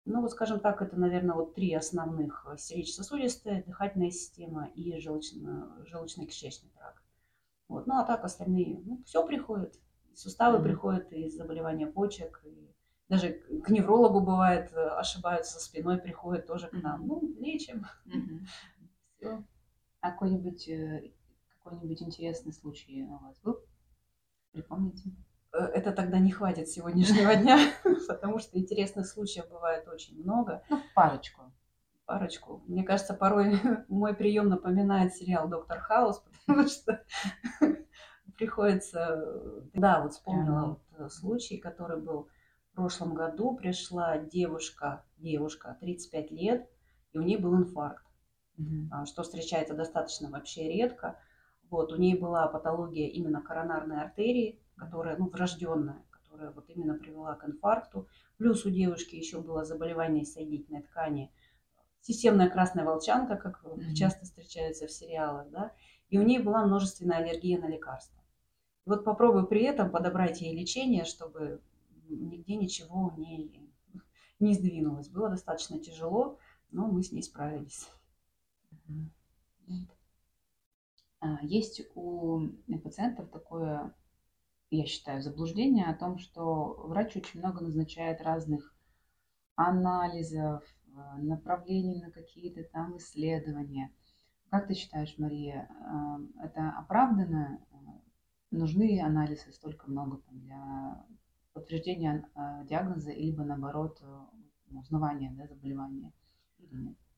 Ну, 0.06 0.22
вот 0.22 0.32
скажем 0.32 0.60
так, 0.60 0.82
это, 0.82 0.98
наверное, 0.98 1.36
вот 1.36 1.54
три 1.54 1.74
основных. 1.74 2.48
Э, 2.50 2.58
сердечно-сосудистая, 2.58 3.64
дыхательная 3.64 4.12
система 4.12 4.68
и 4.76 4.98
желудочно- 4.98 5.86
желудочно-кишечный 5.86 6.72
тракт. 6.74 7.04
Вот. 7.68 7.86
Ну, 7.86 8.00
а 8.00 8.04
так 8.04 8.24
остальные, 8.24 8.82
ну, 8.84 9.04
все 9.06 9.26
приходит. 9.26 9.80
Суставы 10.16 10.58
mm-hmm. 10.58 10.64
приходят 10.64 11.14
из 11.14 11.36
заболевания 11.36 11.88
почек. 11.88 12.42
И 12.44 12.74
даже 13.08 13.34
к 13.34 13.70
неврологу 13.70 14.22
бывает, 14.22 14.74
э, 14.74 14.88
ошибаются 14.88 15.60
спиной, 15.60 16.00
приходят 16.00 16.48
тоже 16.48 16.68
к 16.68 16.74
нам. 16.74 17.04
Mm-hmm. 17.04 17.08
Ну, 17.08 17.36
лечим. 17.40 17.86
Mm-hmm. 18.06 18.40
Все. 19.18 19.44
А 20.02 20.12
какой-нибудь, 20.12 20.68
э, 20.70 21.12
какой-нибудь 21.64 22.02
интересный 22.02 22.54
случай 22.54 23.04
у 23.04 23.18
вас 23.18 23.40
был? 23.42 23.60
Припомните? 24.52 25.12
Э, 25.52 25.58
это 25.58 25.92
тогда 25.92 26.20
не 26.20 26.32
хватит 26.32 26.70
сегодняшнего 26.70 27.36
дня, 27.36 27.60
потому 28.08 28.40
что 28.40 28.58
интересных 28.60 29.08
случаев 29.08 29.50
бывает 29.50 29.88
очень 29.88 30.22
много. 30.22 30.64
Ну, 30.70 30.82
парочку. 30.96 31.42
Парочку. 32.06 32.64
Мне 32.68 32.84
кажется, 32.84 33.14
порой 33.14 33.60
мой 33.88 34.14
прием 34.14 34.50
напоминает 34.50 35.14
сериал 35.14 35.48
«Доктор 35.48 35.80
Хаус», 35.80 36.24
потому 36.46 36.68
что 36.68 37.04
приходится... 38.38 39.64
Да, 39.74 40.02
вот 40.02 40.14
вспомнила 40.14 40.66
вот 40.66 40.82
э, 40.98 41.10
случай, 41.10 41.58
который 41.58 42.00
был 42.00 42.30
в 42.72 42.76
прошлом 42.76 43.14
году. 43.14 43.56
Пришла 43.56 44.18
девушка, 44.18 45.04
девушка, 45.18 45.78
35 45.82 46.32
лет, 46.32 46.70
и 47.12 47.18
у 47.18 47.22
нее 47.22 47.40
был 47.40 47.56
инфаркт, 47.58 48.06
угу. 48.58 49.06
что 49.06 49.24
встречается 49.24 49.74
достаточно 49.74 50.30
вообще 50.30 50.72
редко. 50.72 51.20
Вот, 51.70 51.92
у 51.92 51.98
нее 51.98 52.18
была 52.18 52.48
патология 52.48 53.08
именно 53.08 53.42
коронарной 53.42 54.02
артерии, 54.02 54.60
которая, 54.80 55.18
ну, 55.18 55.30
врожденная, 55.30 56.02
которая 56.10 56.52
вот 56.52 56.70
именно 56.70 56.96
привела 56.96 57.36
к 57.36 57.48
инфаркту. 57.48 58.08
Плюс 58.38 58.66
у 58.66 58.70
девушки 58.70 59.16
еще 59.16 59.42
было 59.42 59.66
заболевание 59.66 60.26
соединительной 60.26 60.84
ткани, 60.84 61.32
системная 62.02 62.50
красная 62.50 62.86
волчанка, 62.86 63.36
как 63.36 63.64
mm-hmm. 63.64 63.94
часто 63.94 64.26
встречается 64.26 64.88
в 64.88 64.92
сериалах, 64.92 65.50
да, 65.50 65.74
и 66.10 66.18
у 66.18 66.24
нее 66.24 66.42
была 66.42 66.66
множественная 66.66 67.18
аллергия 67.18 67.60
на 67.60 67.68
лекарства. 67.68 68.24
И 68.86 68.90
вот 68.90 69.04
попробуй 69.04 69.48
при 69.48 69.64
этом 69.64 69.92
подобрать 69.92 70.42
ей 70.42 70.58
лечение, 70.58 71.06
чтобы 71.06 71.62
нигде 72.08 72.56
ничего 72.56 73.14
не, 73.18 73.70
не 74.40 74.54
сдвинулось. 74.54 75.10
Было 75.10 75.30
достаточно 75.30 75.80
тяжело, 75.80 76.40
но 76.72 76.88
мы 76.88 77.04
с 77.04 77.12
ней 77.12 77.22
справились. 77.22 77.88
А, 81.22 81.40
есть 81.44 81.82
у 81.96 82.48
пациентов 82.82 83.30
такое 83.30 83.94
я 84.72 84.86
считаю, 84.86 85.22
заблуждение 85.22 85.86
о 85.86 85.96
том, 85.96 86.18
что 86.20 86.76
врач 86.88 87.16
очень 87.16 87.40
много 87.40 87.62
назначает 87.62 88.22
разных 88.22 88.76
анализов, 89.56 90.64
э, 90.64 91.22
направлений 91.22 92.02
на 92.02 92.12
какие-то 92.12 92.64
там 92.72 92.98
исследования. 92.98 93.92
Как 94.50 94.68
ты 94.68 94.74
считаешь, 94.74 95.16
Мария, 95.18 95.70
э, 95.70 96.46
это 96.46 96.70
оправданно? 96.78 97.60
Нужны 98.52 99.00
анализы 99.00 99.52
столько 99.52 99.90
много 99.92 100.24
для 100.32 101.06
подтверждения 101.54 102.28
э, 102.36 102.66
диагноза, 102.68 103.12
либо 103.12 103.44
наоборот 103.44 104.02
узнавания 104.72 105.32
да, 105.36 105.48
заболевания? 105.48 106.14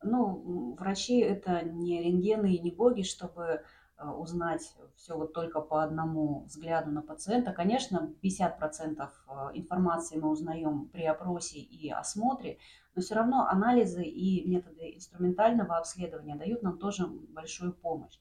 Ну, 0.03 0.75
врачи 0.79 1.19
это 1.19 1.63
не 1.63 2.01
рентгены 2.01 2.55
и 2.55 2.59
не 2.59 2.71
боги, 2.71 3.03
чтобы 3.03 3.63
узнать 4.09 4.75
все 4.95 5.15
вот 5.15 5.33
только 5.33 5.61
по 5.61 5.83
одному 5.83 6.43
взгляду 6.45 6.91
на 6.91 7.01
пациента. 7.01 7.51
Конечно, 7.51 8.13
50% 8.23 8.99
э, 8.99 9.31
информации 9.53 10.17
мы 10.17 10.29
узнаем 10.29 10.87
при 10.89 11.05
опросе 11.05 11.59
и 11.59 11.89
осмотре, 11.89 12.57
но 12.95 13.01
все 13.01 13.15
равно 13.15 13.47
анализы 13.47 14.03
и 14.03 14.47
методы 14.49 14.95
инструментального 14.95 15.77
обследования 15.77 16.35
дают 16.35 16.63
нам 16.63 16.77
тоже 16.77 17.05
большую 17.07 17.73
помощь. 17.73 18.17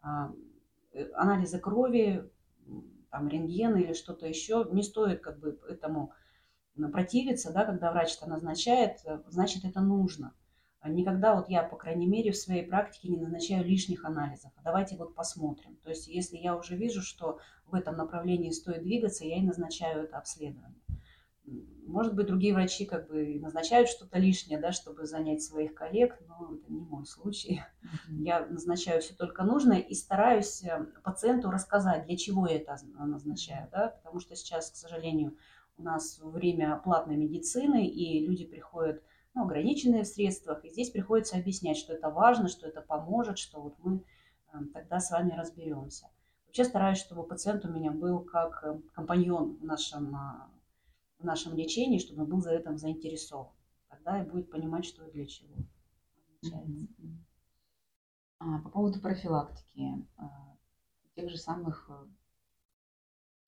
А, 0.00 0.32
э, 0.92 1.10
анализы 1.14 1.58
крови, 1.58 2.30
там, 3.10 3.28
рентген 3.28 3.76
или 3.76 3.92
что-то 3.92 4.26
еще, 4.26 4.66
не 4.72 4.82
стоит 4.82 5.20
как 5.20 5.38
бы 5.38 5.60
этому 5.68 6.12
противиться, 6.90 7.52
да, 7.52 7.64
когда 7.64 7.92
врач 7.92 8.16
это 8.16 8.28
назначает, 8.28 9.00
значит 9.28 9.64
это 9.64 9.80
нужно. 9.80 10.34
Никогда 10.84 11.36
вот 11.36 11.48
я, 11.48 11.62
по 11.62 11.76
крайней 11.76 12.06
мере, 12.06 12.32
в 12.32 12.36
своей 12.36 12.66
практике 12.66 13.08
не 13.08 13.16
назначаю 13.16 13.64
лишних 13.64 14.04
анализов. 14.04 14.52
Давайте 14.64 14.96
вот 14.96 15.14
посмотрим. 15.14 15.76
То 15.82 15.90
есть 15.90 16.08
если 16.08 16.36
я 16.36 16.56
уже 16.56 16.76
вижу, 16.76 17.02
что 17.02 17.38
в 17.66 17.74
этом 17.74 17.96
направлении 17.96 18.50
стоит 18.50 18.82
двигаться, 18.82 19.24
я 19.24 19.38
и 19.38 19.42
назначаю 19.42 20.04
это 20.04 20.18
обследование. 20.18 20.78
Может 21.86 22.14
быть, 22.14 22.26
другие 22.26 22.54
врачи 22.54 22.84
как 22.84 23.08
бы 23.08 23.38
назначают 23.40 23.88
что-то 23.88 24.18
лишнее, 24.18 24.60
да, 24.60 24.72
чтобы 24.72 25.06
занять 25.06 25.42
своих 25.42 25.74
коллег, 25.74 26.16
но 26.26 26.54
это 26.54 26.72
не 26.72 26.80
мой 26.80 27.04
случай. 27.04 27.62
Я 28.08 28.46
назначаю 28.46 29.00
все 29.00 29.14
только 29.14 29.42
нужное 29.42 29.78
и 29.78 29.94
стараюсь 29.94 30.62
э, 30.62 30.86
пациенту 31.02 31.50
рассказать, 31.50 32.06
для 32.06 32.16
чего 32.16 32.46
я 32.46 32.56
это 32.56 32.76
назначаю, 32.96 33.68
да, 33.72 33.88
потому 33.88 34.20
что 34.20 34.36
сейчас, 34.36 34.70
к 34.70 34.76
сожалению, 34.76 35.36
у 35.76 35.82
нас 35.82 36.20
время 36.22 36.80
платной 36.84 37.16
медицины, 37.16 37.86
и 37.86 38.24
люди 38.24 38.46
приходят 38.46 39.02
ну, 39.34 39.44
ограниченные 39.44 40.04
в 40.04 40.08
средствах. 40.08 40.64
И 40.64 40.70
здесь 40.70 40.90
приходится 40.90 41.36
объяснять, 41.36 41.76
что 41.76 41.92
это 41.92 42.10
важно, 42.10 42.48
что 42.48 42.66
это 42.66 42.80
поможет, 42.80 43.38
что 43.38 43.60
вот 43.60 43.74
мы 43.78 44.04
э, 44.52 44.58
тогда 44.72 45.00
с 45.00 45.10
вами 45.10 45.32
разберемся. 45.32 46.08
Вообще 46.46 46.64
стараюсь, 46.64 46.98
чтобы 46.98 47.24
пациент 47.24 47.64
у 47.64 47.70
меня 47.70 47.90
был 47.92 48.20
как 48.20 48.62
э, 48.64 48.78
компаньон 48.92 49.56
в 49.56 49.64
нашем, 49.64 50.14
а, 50.14 50.50
в 51.18 51.24
нашем 51.24 51.56
лечении, 51.56 51.98
чтобы 51.98 52.22
он 52.24 52.28
был 52.28 52.40
за 52.40 52.52
этим 52.52 52.76
заинтересован. 52.76 53.52
Тогда 53.88 54.22
и 54.22 54.28
будет 54.28 54.50
понимать, 54.50 54.84
что 54.84 55.06
и 55.06 55.12
для 55.12 55.26
чего. 55.26 55.54
А, 58.38 58.58
по 58.58 58.68
поводу 58.70 59.00
профилактики 59.00 60.04
а, 60.16 60.56
тех 61.14 61.30
же 61.30 61.38
самых 61.38 61.88
э, 61.88 62.06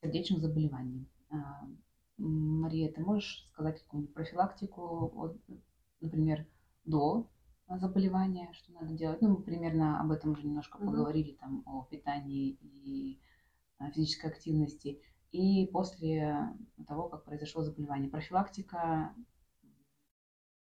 сердечных 0.02 0.40
заболеваний. 0.40 1.08
А, 1.30 1.66
Мария, 2.16 2.92
ты 2.92 3.00
можешь 3.00 3.48
сказать 3.52 3.82
какую-нибудь 3.82 4.14
профилактику 4.14 5.40
например, 6.04 6.46
до 6.84 7.28
заболевания, 7.68 8.52
что 8.52 8.72
надо 8.72 8.92
делать. 8.92 9.20
Ну, 9.22 9.30
мы 9.30 9.42
примерно 9.42 10.00
об 10.00 10.10
этом 10.12 10.32
уже 10.32 10.46
немножко 10.46 10.78
mm-hmm. 10.78 10.86
поговорили, 10.86 11.32
там, 11.32 11.62
о 11.66 11.84
питании 11.84 12.58
и 12.60 13.20
э, 13.80 13.90
физической 13.92 14.30
активности. 14.30 15.00
И 15.32 15.66
после 15.72 16.54
того, 16.86 17.08
как 17.08 17.24
произошло 17.24 17.62
заболевание, 17.62 18.10
профилактика 18.10 19.14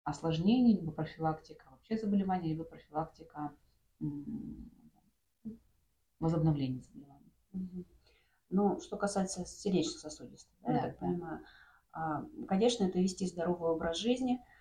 осложнений, 0.04 0.78
либо 0.78 0.93
профилактика 0.93 1.66
вообще 1.71 1.97
заболевания, 1.97 2.50
либо 2.50 2.64
профилактика 2.64 3.52
возобновления 6.21 6.83
заболевания. 6.83 7.33
Mm-hmm. 7.54 7.87
Ну, 8.50 8.81
что 8.81 8.97
касается 8.97 9.45
сердечно-сосудистой, 9.45 10.54
да, 10.61 10.69
да, 10.69 10.75
я 10.75 10.83
так 10.83 10.93
да. 10.93 11.07
понимаю, 11.07 11.40
а, 11.93 12.25
конечно, 12.47 12.85
это 12.85 13.00
вести 13.00 13.26
здоровый 13.26 13.71
образ 13.71 13.97
жизни– 13.97 14.40
а, 14.49 14.53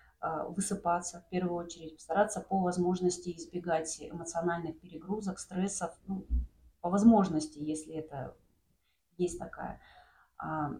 высыпаться 0.48 1.20
в 1.20 1.28
первую 1.28 1.54
очередь, 1.54 2.00
стараться 2.00 2.40
по 2.40 2.60
возможности 2.60 3.36
избегать 3.36 3.98
эмоциональных 4.00 4.80
перегрузок, 4.80 5.38
стрессов, 5.38 5.92
ну, 6.06 6.26
по 6.80 6.90
возможности, 6.90 7.58
если 7.58 7.94
это 7.94 8.36
есть 9.16 9.38
такая, 9.38 9.80
а, 10.38 10.72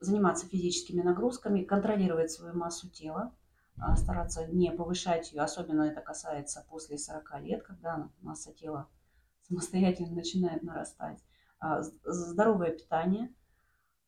заниматься 0.00 0.46
физическими 0.46 1.02
нагрузками, 1.02 1.62
контролировать 1.62 2.30
свою 2.30 2.54
массу 2.54 2.90
тела, 2.90 3.32
а, 3.78 3.96
стараться 3.96 4.46
не 4.46 4.70
повышать 4.72 5.32
ее, 5.32 5.42
особенно 5.42 5.82
это 5.82 6.00
касается 6.00 6.64
после 6.68 6.98
40 6.98 7.40
лет, 7.40 7.62
когда 7.62 8.10
масса 8.20 8.52
тела 8.52 8.88
самостоятельно 9.42 10.16
начинает 10.16 10.62
нарастать. 10.62 11.22
Здоровое 12.04 12.72
питание– 12.72 13.32
а, 13.43 13.43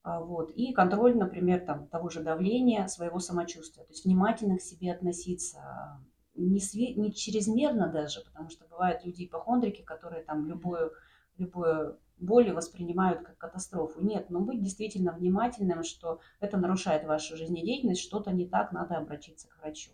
вот. 0.06 0.52
И 0.52 0.72
контроль, 0.72 1.16
например, 1.16 1.60
там, 1.66 1.88
того 1.88 2.08
же 2.10 2.22
давления, 2.22 2.86
своего 2.86 3.18
самочувствия. 3.18 3.84
То 3.84 3.92
есть 3.92 4.04
внимательно 4.04 4.56
к 4.56 4.62
себе 4.62 4.92
относиться, 4.92 5.58
а, 5.58 6.00
не, 6.34 6.58
све- 6.60 6.94
не 6.94 7.12
чрезмерно 7.12 7.88
даже, 7.88 8.22
потому 8.24 8.48
что 8.50 8.66
бывают 8.68 9.04
люди 9.04 9.24
ипохондрики, 9.24 9.82
которые 9.82 10.22
там 10.22 10.46
любое, 10.46 10.92
любое 11.38 11.98
боли 12.18 12.50
воспринимают 12.50 13.22
как 13.22 13.36
катастрофу. 13.36 14.00
Нет, 14.00 14.30
но 14.30 14.40
быть 14.40 14.62
действительно 14.62 15.12
внимательным, 15.12 15.82
что 15.82 16.20
это 16.40 16.56
нарушает 16.56 17.04
вашу 17.04 17.36
жизнедеятельность, 17.36 18.00
что-то 18.00 18.30
не 18.30 18.46
так, 18.46 18.72
надо 18.72 18.96
обратиться 18.96 19.48
к 19.48 19.58
врачу. 19.58 19.90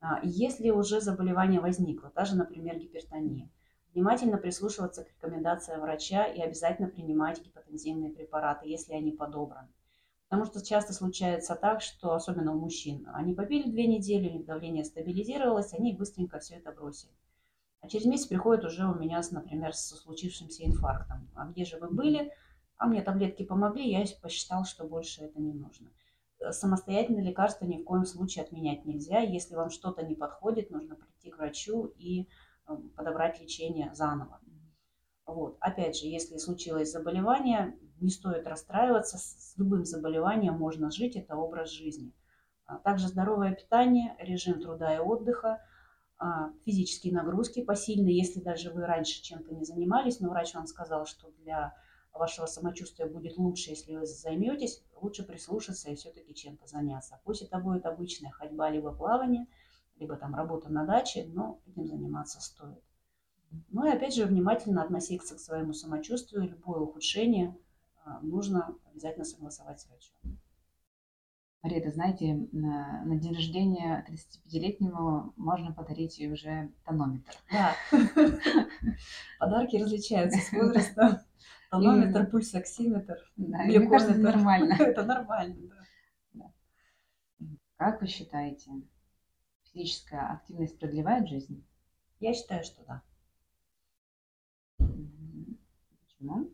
А, 0.00 0.20
если 0.22 0.70
уже 0.70 1.00
заболевание 1.00 1.60
возникло, 1.60 2.12
даже, 2.14 2.36
например, 2.36 2.78
гипертония, 2.78 3.50
внимательно 3.96 4.36
прислушиваться 4.36 5.04
к 5.04 5.08
рекомендациям 5.08 5.80
врача 5.80 6.26
и 6.26 6.42
обязательно 6.42 6.86
принимать 6.86 7.42
гипотензивные 7.42 8.10
препараты, 8.10 8.68
если 8.68 8.92
они 8.92 9.10
подобраны. 9.10 9.68
Потому 10.28 10.44
что 10.44 10.62
часто 10.62 10.92
случается 10.92 11.54
так, 11.54 11.80
что, 11.80 12.12
особенно 12.12 12.54
у 12.54 12.58
мужчин, 12.58 13.08
они 13.14 13.32
попили 13.32 13.70
две 13.70 13.86
недели, 13.86 14.28
у 14.28 14.32
них 14.32 14.44
давление 14.44 14.84
стабилизировалось, 14.84 15.72
они 15.72 15.94
быстренько 15.94 16.40
все 16.40 16.56
это 16.56 16.72
бросили. 16.72 17.12
А 17.80 17.88
через 17.88 18.04
месяц 18.04 18.26
приходит 18.26 18.64
уже 18.64 18.86
у 18.86 18.94
меня, 18.94 19.22
например, 19.30 19.72
со 19.72 19.96
случившимся 19.96 20.66
инфарктом. 20.66 21.30
А 21.34 21.46
где 21.46 21.64
же 21.64 21.78
вы 21.78 21.88
были? 21.88 22.30
А 22.76 22.86
мне 22.86 23.00
таблетки 23.00 23.44
помогли, 23.44 23.90
я 23.90 24.04
посчитал, 24.20 24.66
что 24.66 24.84
больше 24.84 25.22
это 25.22 25.40
не 25.40 25.54
нужно. 25.54 25.88
Э, 26.40 26.52
самостоятельно 26.52 27.20
лекарства 27.20 27.64
ни 27.64 27.78
в 27.78 27.84
коем 27.84 28.04
случае 28.04 28.44
отменять 28.44 28.84
нельзя. 28.84 29.20
Если 29.20 29.54
вам 29.54 29.70
что-то 29.70 30.04
не 30.04 30.14
подходит, 30.14 30.70
нужно 30.70 30.96
прийти 30.96 31.30
к 31.30 31.38
врачу 31.38 31.94
и 31.96 32.28
подобрать 32.96 33.40
лечение 33.40 33.94
заново. 33.94 34.40
Вот. 35.26 35.56
Опять 35.60 35.96
же, 35.96 36.06
если 36.06 36.36
случилось 36.38 36.92
заболевание, 36.92 37.76
не 38.00 38.10
стоит 38.10 38.46
расстраиваться. 38.46 39.18
С 39.18 39.54
любым 39.56 39.84
заболеванием 39.84 40.54
можно 40.54 40.90
жить, 40.90 41.16
это 41.16 41.36
образ 41.36 41.70
жизни. 41.70 42.12
А 42.66 42.78
также 42.78 43.08
здоровое 43.08 43.54
питание, 43.54 44.16
режим 44.18 44.60
труда 44.60 44.94
и 44.94 44.98
отдыха, 44.98 45.60
а, 46.18 46.50
физические 46.64 47.12
нагрузки 47.12 47.62
посильные, 47.62 48.16
если 48.16 48.40
даже 48.40 48.70
вы 48.70 48.86
раньше 48.86 49.22
чем-то 49.22 49.54
не 49.54 49.64
занимались, 49.64 50.20
но 50.20 50.30
врач 50.30 50.54
вам 50.54 50.66
сказал, 50.66 51.06
что 51.06 51.30
для 51.38 51.74
вашего 52.12 52.46
самочувствия 52.46 53.06
будет 53.06 53.36
лучше, 53.36 53.70
если 53.70 53.94
вы 53.94 54.06
займетесь, 54.06 54.82
лучше 55.00 55.24
прислушаться 55.24 55.90
и 55.90 55.94
все-таки 55.94 56.34
чем-то 56.34 56.66
заняться. 56.66 57.20
Пусть 57.24 57.42
это 57.42 57.58
будет 57.58 57.84
обычная 57.84 58.30
ходьба, 58.30 58.70
либо 58.70 58.92
плавание, 58.92 59.46
либо 59.96 60.16
там 60.16 60.34
работа 60.34 60.68
на 60.68 60.84
даче, 60.84 61.28
но 61.32 61.60
этим 61.66 61.86
заниматься 61.86 62.40
стоит. 62.40 62.82
Ну 63.68 63.86
и 63.86 63.90
опять 63.90 64.14
же 64.14 64.26
внимательно 64.26 64.82
относиться 64.82 65.36
к 65.36 65.40
своему 65.40 65.72
самочувствию. 65.72 66.48
Любое 66.48 66.80
ухудшение 66.80 67.56
а, 68.04 68.20
нужно 68.20 68.76
обязательно 68.90 69.24
согласовать 69.24 69.80
с 69.80 69.88
врачом. 69.88 70.38
Мария, 71.62 71.80
это 71.80 71.90
знаете, 71.90 72.48
на, 72.52 73.02
на 73.04 73.18
день 73.18 73.34
рождения 73.34 74.06
35-летнему 74.08 75.32
можно 75.36 75.72
подарить 75.72 76.20
уже 76.20 76.70
тонометр. 76.84 77.32
Да. 77.50 77.74
Подарки 79.40 79.76
различаются 79.76 80.38
с 80.38 80.52
возрастом. 80.52 81.18
Тонометр, 81.70 82.30
пульсоксиметр, 82.30 83.16
да, 83.36 83.64
мне 83.64 83.80
кажется, 83.88 84.12
это 84.12 84.22
нормально. 84.22 84.74
Это 84.78 85.02
нормально, 85.02 85.56
да. 86.32 86.52
Как 87.76 88.00
вы 88.00 88.06
считаете, 88.06 88.70
физическая 89.76 90.32
активность 90.32 90.78
продлевает 90.78 91.28
жизнь? 91.28 91.62
Я 92.18 92.32
считаю, 92.32 92.64
что 92.64 92.82
да. 92.84 93.02
Почему? 96.00 96.50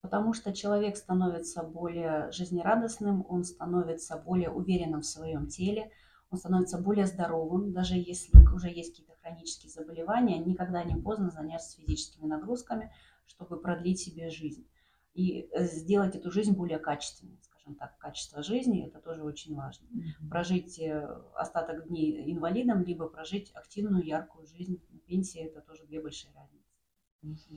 Потому 0.00 0.32
что 0.32 0.52
человек 0.52 0.96
становится 0.96 1.62
более 1.62 2.30
жизнерадостным, 2.30 3.26
он 3.28 3.44
становится 3.44 4.16
более 4.16 4.50
уверенным 4.50 5.00
в 5.00 5.06
своем 5.06 5.48
теле, 5.48 5.90
он 6.30 6.38
становится 6.38 6.78
более 6.78 7.06
здоровым, 7.06 7.72
даже 7.72 7.96
если 7.96 8.38
уже 8.54 8.68
есть 8.68 8.92
какие-то 8.92 9.20
хронические 9.20 9.70
заболевания, 9.70 10.38
никогда 10.38 10.84
не 10.84 10.94
поздно 10.94 11.30
заняться 11.30 11.76
физическими 11.76 12.26
нагрузками, 12.26 12.92
чтобы 13.26 13.60
продлить 13.60 14.00
себе 14.00 14.30
жизнь 14.30 14.66
и 15.14 15.48
э, 15.52 15.64
сделать 15.64 16.14
эту 16.14 16.30
жизнь 16.30 16.52
более 16.52 16.78
качественной, 16.78 17.36
скажем 17.70 17.74
так, 17.76 17.98
качество 17.98 18.42
жизни 18.42 18.86
это 18.86 19.00
тоже 19.00 19.22
очень 19.22 19.54
важно. 19.54 19.86
Mm-hmm. 19.86 20.28
Прожить 20.28 20.78
э, 20.78 21.06
остаток 21.34 21.88
дней 21.88 22.32
инвалидом, 22.32 22.82
либо 22.82 23.08
прожить 23.08 23.50
активную, 23.54 24.04
яркую 24.04 24.46
жизнь 24.46 24.80
на 24.90 24.98
пенсии, 25.00 25.40
это 25.40 25.60
тоже 25.60 25.84
две 25.86 26.00
большие 26.00 26.32
разницы. 26.34 27.52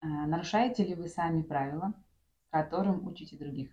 Mm-hmm. 0.00 0.26
Нарушаете 0.28 0.84
ли 0.84 0.94
вы 0.94 1.08
сами 1.08 1.42
правила, 1.42 1.92
которым 2.50 3.06
учите 3.06 3.36
других? 3.36 3.70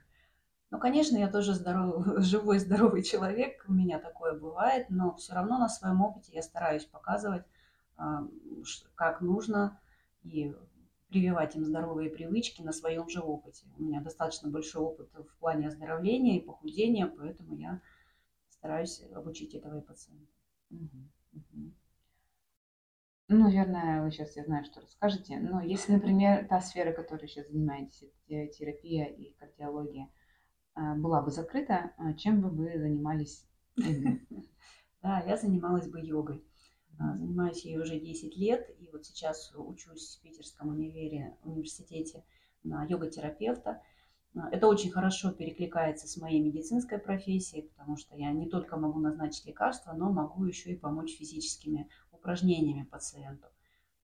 Ну, 0.72 0.80
конечно, 0.80 1.18
я 1.18 1.30
тоже 1.30 1.54
здоров... 1.54 2.06
живой, 2.18 2.60
здоровый 2.60 3.04
человек, 3.04 3.64
у 3.68 3.74
меня 3.74 4.00
такое 4.00 4.38
бывает, 4.38 4.90
но 4.90 5.16
все 5.16 5.34
равно 5.34 5.60
на 5.60 5.70
своем 5.70 6.02
опыте 6.02 6.34
я 6.34 6.42
стараюсь 6.42 6.86
показывать, 6.86 7.46
как 8.96 9.22
нужно, 9.22 9.80
и 10.24 10.54
прививать 11.16 11.56
им 11.56 11.64
здоровые 11.64 12.10
привычки 12.10 12.62
на 12.62 12.74
своем 12.74 13.08
же 13.08 13.22
опыте. 13.22 13.66
У 13.78 13.84
меня 13.84 14.02
достаточно 14.02 14.50
большой 14.50 14.82
опыт 14.82 15.10
в 15.14 15.40
плане 15.40 15.70
оздоровления 15.70 16.38
и 16.38 16.42
похудения, 16.42 17.08
поэтому 17.08 17.56
я 17.56 17.80
стараюсь 18.50 19.02
обучить 19.14 19.54
этого 19.54 19.80
и 19.80 19.82
пациента. 19.82 20.30
Ну, 23.30 23.44
наверное, 23.44 24.04
вы 24.04 24.12
сейчас, 24.12 24.36
я 24.36 24.44
знаю, 24.44 24.66
что 24.66 24.82
расскажете. 24.82 25.40
Но 25.40 25.62
если, 25.62 25.94
например, 25.94 26.46
та 26.50 26.60
сфера, 26.60 26.92
которой 26.92 27.30
сейчас 27.30 27.48
занимаетесь, 27.48 28.12
терапия 28.28 29.06
и 29.06 29.32
кардиология, 29.40 30.10
а, 30.74 30.96
была 30.96 31.22
бы 31.22 31.32
закрыта, 31.32 31.94
а, 31.98 32.14
чем 32.16 32.42
бы 32.42 32.50
вы 32.50 32.78
занимались? 32.78 33.48
Да, 35.02 35.20
я 35.20 35.38
занималась 35.38 35.88
бы 35.88 36.02
йогой. 36.02 36.44
А, 36.98 37.18
занимаюсь 37.18 37.66
ей 37.66 37.78
уже 37.78 38.00
10 38.00 38.38
лет, 38.38 38.70
и 38.80 38.90
вот 38.92 39.06
сейчас 39.06 39.52
учусь 39.56 40.18
в 40.18 40.22
Питерском 40.22 40.70
универе, 40.70 41.38
университете 41.44 42.24
на 42.64 42.86
йога-терапевта. 42.86 43.82
Это 44.52 44.68
очень 44.68 44.92
хорошо 44.92 45.32
перекликается 45.32 46.08
с 46.08 46.18
моей 46.18 46.42
медицинской 46.42 46.98
профессией, 46.98 47.70
потому 47.70 47.96
что 47.96 48.16
я 48.16 48.32
не 48.32 48.50
только 48.50 48.76
могу 48.76 49.00
назначить 49.00 49.46
лекарства, 49.46 49.94
но 49.94 50.12
могу 50.12 50.44
еще 50.46 50.72
и 50.72 50.78
помочь 50.78 51.16
физическими 51.18 51.90
упражнениями 52.12 52.84
пациенту. 52.84 53.48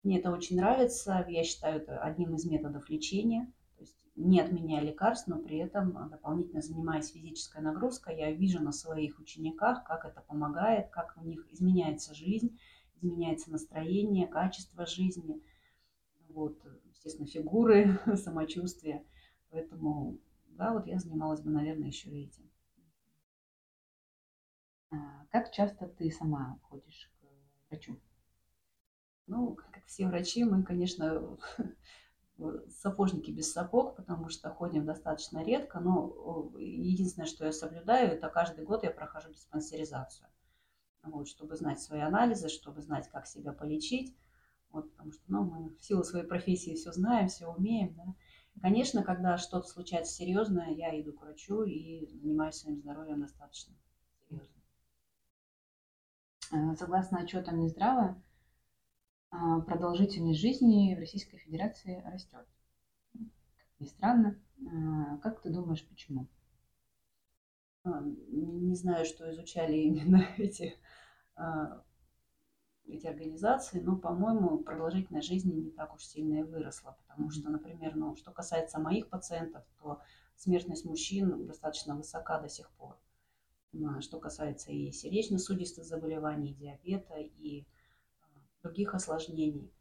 Мне 0.04 0.20
это 0.20 0.32
очень 0.32 0.58
нравится, 0.58 1.26
я 1.28 1.44
считаю 1.44 1.82
это 1.82 2.00
одним 2.00 2.36
из 2.36 2.46
методов 2.46 2.90
лечения, 2.90 3.52
то 3.76 3.82
есть 3.82 3.98
не 4.16 4.40
отменяя 4.40 4.82
лекарств, 4.82 5.28
но 5.28 5.38
при 5.38 5.58
этом 5.58 6.10
дополнительно 6.10 6.62
занимаясь 6.62 7.12
физической 7.12 7.62
нагрузкой, 7.62 8.18
я 8.18 8.32
вижу 8.32 8.62
на 8.62 8.72
своих 8.72 9.20
учениках, 9.20 9.84
как 9.84 10.06
это 10.06 10.22
помогает, 10.22 10.90
как 10.90 11.14
у 11.18 11.26
них 11.26 11.46
изменяется 11.52 12.16
жизнь, 12.16 12.58
изменяется 13.02 13.52
настроение, 13.52 14.28
качество 14.28 14.86
жизни, 14.86 15.42
вот, 16.30 16.58
естественно, 16.86 17.28
фигуры, 17.28 18.00
самочувствие. 18.16 19.06
Поэтому, 19.50 20.18
да, 20.48 20.74
вот 20.74 20.88
я 20.88 21.00
занималась 21.00 21.42
бы, 21.42 21.50
наверное, 21.50 21.88
еще 21.88 22.10
этим. 22.10 22.50
А 24.92 25.26
как 25.32 25.52
часто 25.52 25.88
ты 25.88 26.12
сама 26.12 26.60
ходишь 26.64 27.12
к 27.20 27.70
врачу? 27.70 28.00
Ну, 29.28 29.56
как 29.56 29.86
все 29.86 30.08
врачи, 30.08 30.44
мы, 30.44 30.64
конечно, 30.64 31.38
сапожники 32.70 33.32
без 33.32 33.52
сапог, 33.52 33.96
потому 33.96 34.30
что 34.30 34.50
ходим 34.50 34.86
достаточно 34.86 35.44
редко, 35.44 35.80
но 35.80 36.52
единственное, 36.58 37.28
что 37.28 37.46
я 37.46 37.52
соблюдаю, 37.52 38.12
это 38.12 38.30
каждый 38.30 38.66
год 38.66 38.84
я 38.84 38.92
прохожу 38.92 39.32
диспансеризацию, 39.32 40.28
вот, 41.04 41.28
чтобы 41.28 41.56
знать 41.56 41.82
свои 41.82 42.02
анализы, 42.02 42.50
чтобы 42.50 42.82
знать, 42.82 43.10
как 43.10 43.28
себя 43.28 43.54
полечить, 43.54 44.16
вот, 44.72 44.92
потому 44.92 45.12
что 45.12 45.24
ну, 45.28 45.44
мы 45.44 45.70
в 45.70 45.84
силу 45.84 46.04
своей 46.04 46.26
профессии 46.26 46.76
все 46.76 46.92
знаем, 46.92 47.28
все 47.28 47.48
умеем. 47.48 47.94
Да. 47.96 48.16
Конечно, 48.62 49.04
когда 49.04 49.38
что-то 49.38 49.68
случается 49.68 50.14
серьезное, 50.14 50.70
я 50.72 51.00
иду 51.00 51.14
к 51.14 51.22
врачу 51.22 51.64
и 51.64 52.06
занимаюсь 52.06 52.56
своим 52.56 52.78
здоровьем 52.78 53.22
достаточно 53.22 53.74
серьезно. 54.28 54.62
Э, 56.52 56.76
согласно 56.76 57.20
отчетам 57.20 57.60
Минздрава, 57.60 58.22
а, 59.32 59.62
продолжительность 59.62 60.40
жизни 60.40 60.94
в 60.94 61.00
Российской 61.00 61.38
Федерации 61.38 62.04
растет. 62.06 62.46
Как 63.14 63.80
ни 63.80 63.86
странно. 63.86 64.40
А, 64.68 65.18
как 65.20 65.42
ты 65.42 65.50
думаешь, 65.50 65.86
почему? 65.88 66.28
А, 67.84 68.02
не 68.02 68.76
знаю, 68.76 69.06
что 69.06 69.30
изучали 69.32 69.78
именно 69.78 70.26
эти, 70.38 70.76
эти 72.86 73.08
организации, 73.08 73.80
но, 73.80 73.96
по-моему, 73.96 74.60
продолжительность 74.60 75.28
жизни 75.28 75.54
не 75.54 75.72
так 75.72 75.94
уж 75.94 76.04
сильно 76.04 76.39
и 76.39 76.44
выросла, 76.44 76.98
потому 77.08 77.32
что, 77.32 77.50
например, 77.50 77.96
ну, 77.96 78.15
что 78.15 78.32
касается 78.32 78.80
моих 78.80 79.10
пациентов, 79.10 79.63
то 79.80 80.02
смертность 80.36 80.86
мужчин 80.86 81.48
достаточно 81.48 81.96
высока 81.96 82.39
до 82.39 82.50
сих 82.50 82.70
пор. 82.72 82.98
Что 84.02 84.20
касается 84.20 84.72
и 84.72 84.91
сердечно-сосудистых 84.91 85.86
заболеваний, 85.86 86.52
и 86.52 86.56
диабета, 86.56 87.15
и 87.17 87.65
других 88.62 88.94
осложнений. 88.94 89.72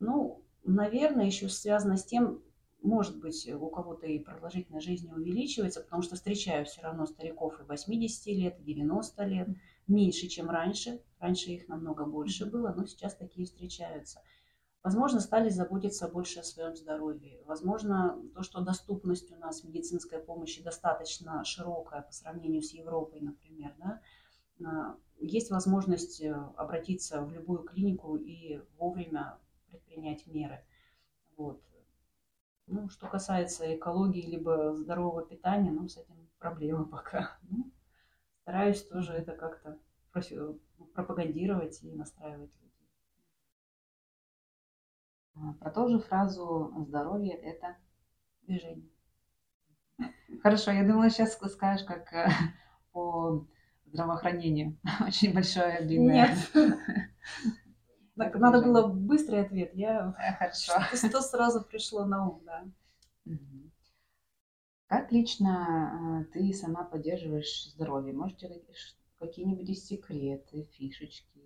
Ну, 0.00 0.44
наверное, 0.64 1.26
еще 1.26 1.48
связано 1.48 1.96
с 1.96 2.04
тем, 2.04 2.42
может 2.82 3.18
быть, 3.20 3.48
у 3.48 3.68
кого-то 3.68 4.06
и 4.06 4.18
продолжительность 4.18 4.86
жизни 4.86 5.12
увеличивается, 5.12 5.80
потому 5.80 6.02
что 6.02 6.16
встречаю 6.16 6.64
все 6.64 6.82
равно 6.82 7.06
стариков 7.06 7.60
и 7.60 7.64
80 7.64 8.26
лет, 8.26 8.58
и 8.60 8.62
90 8.62 9.24
лет, 9.24 9.48
меньше, 9.86 10.28
чем 10.28 10.50
раньше. 10.50 11.00
Раньше 11.18 11.50
их 11.50 11.68
намного 11.68 12.04
больше 12.04 12.46
было, 12.46 12.72
но 12.76 12.86
сейчас 12.86 13.14
такие 13.14 13.46
встречаются. 13.46 14.20
Возможно, 14.82 15.20
стали 15.20 15.48
заботиться 15.48 16.08
больше 16.08 16.40
о 16.40 16.44
своем 16.44 16.74
здоровье. 16.74 17.40
Возможно, 17.46 18.20
то, 18.34 18.42
что 18.42 18.62
доступность 18.62 19.30
у 19.30 19.36
нас 19.36 19.62
медицинской 19.62 20.18
помощи 20.18 20.60
достаточно 20.60 21.44
широкая 21.44 22.02
по 22.02 22.12
сравнению 22.12 22.62
с 22.62 22.72
Европой, 22.72 23.20
например, 23.20 23.72
да, 23.78 24.00
а, 24.64 24.96
есть 25.20 25.50
возможность 25.50 26.20
э, 26.20 26.32
обратиться 26.56 27.22
в 27.22 27.32
любую 27.32 27.60
клинику 27.60 28.16
и 28.16 28.60
вовремя 28.76 29.38
предпринять 29.70 30.26
меры. 30.26 30.64
Вот. 31.36 31.62
Ну, 32.66 32.88
что 32.88 33.08
касается 33.08 33.76
экологии 33.76 34.26
либо 34.26 34.74
здорового 34.74 35.26
питания, 35.26 35.70
ну, 35.70 35.88
с 35.88 35.96
этим 35.96 36.28
проблемы 36.38 36.86
пока. 36.86 37.38
Ну, 37.42 37.70
стараюсь 38.42 38.86
тоже 38.86 39.12
это 39.12 39.32
как-то 39.32 39.78
пропагандировать 40.94 41.82
и 41.82 41.92
настраивать 41.92 42.50
людей. 42.60 42.88
А, 45.34 45.52
продолжу 45.54 46.00
фразу 46.00 46.72
«здоровье– 46.86 47.34
это 47.42 47.76
движение». 48.42 48.90
Хорошо, 50.42 50.70
я 50.70 50.86
думала, 50.86 51.10
сейчас 51.10 51.38
скажешь, 51.38 51.86
как 51.86 52.12
э, 52.12 52.28
по 52.92 53.46
здравоохранению. 53.86 54.76
Очень 55.06 55.32
большое, 55.32 55.82
длинное. 55.82 56.28
Нет. 56.28 56.50
Так, 58.16 58.34
надо 58.34 58.62
было 58.62 58.86
быстрый 58.88 59.40
ответ. 59.40 59.74
Я 59.74 60.14
Хорошо. 60.38 60.72
Что 60.96 61.20
сразу 61.20 61.62
пришло 61.62 62.04
на 62.04 62.28
ум, 62.28 62.42
да. 62.44 62.64
Как 64.86 65.10
лично 65.10 66.26
э, 66.28 66.32
ты 66.32 66.52
сама 66.52 66.84
поддерживаешь 66.84 67.70
здоровье? 67.70 68.12
Можете 68.12 68.62
какие-нибудь 69.18 69.78
секреты, 69.78 70.64
фишечки? 70.64 71.40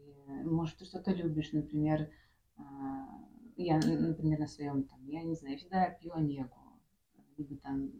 Может, 0.44 0.78
ты 0.78 0.84
что-то 0.84 1.12
любишь, 1.12 1.52
например, 1.52 2.10
э, 2.58 2.62
я, 3.56 3.76
например, 3.76 4.40
на 4.40 4.48
своем 4.48 4.82
там, 4.82 4.98
я 5.06 5.22
не 5.22 5.36
знаю, 5.36 5.54
я 5.54 5.58
всегда 5.58 5.90
пью 5.90 6.12
омегу, 6.12 6.80
либо 7.36 7.56
там 7.58 7.92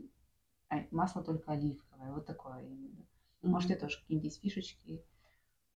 а, 0.69 0.85
масло 0.91 1.23
только 1.23 1.53
оливковое, 1.53 2.13
вот 2.13 2.27
такое. 2.27 2.65
Может, 3.43 3.71
это 3.71 3.83
тоже 3.83 4.01
какие-нибудь 4.01 4.41
фишечки? 4.41 5.01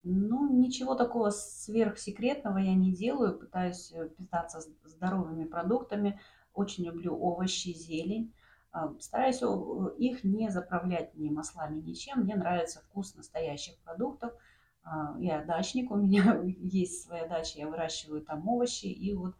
Ну, 0.03 0.49
ничего 0.51 0.95
такого 0.95 1.31
сверхсекретного 1.31 2.59
я 2.59 2.75
не 2.75 2.93
делаю. 2.93 3.39
Пытаюсь 3.39 3.93
э, 3.93 4.09
питаться 4.09 4.61
здоровыми 4.85 5.45
продуктами. 5.45 6.19
Очень 6.55 6.87
люблю 6.87 7.15
овощи, 7.21 7.75
зелень. 7.75 8.33
А, 8.73 8.95
стараюсь 8.99 9.43
их 9.99 10.25
не 10.25 10.49
заправлять 10.51 11.15
ни 11.17 11.29
маслами, 11.29 11.81
ничем. 11.81 12.21
Мне 12.21 12.37
нравится 12.37 12.81
вкус 12.81 13.15
настоящих 13.15 13.77
продуктов. 13.81 14.33
А, 14.83 15.17
я 15.19 15.45
дачник, 15.45 15.91
у 15.91 15.97
меня 15.97 16.41
есть 16.59 17.05
своя 17.05 17.27
дача, 17.29 17.59
я 17.59 17.69
выращиваю 17.69 18.23
там 18.23 18.49
овощи. 18.49 18.87
И 18.87 19.15
вот 19.15 19.35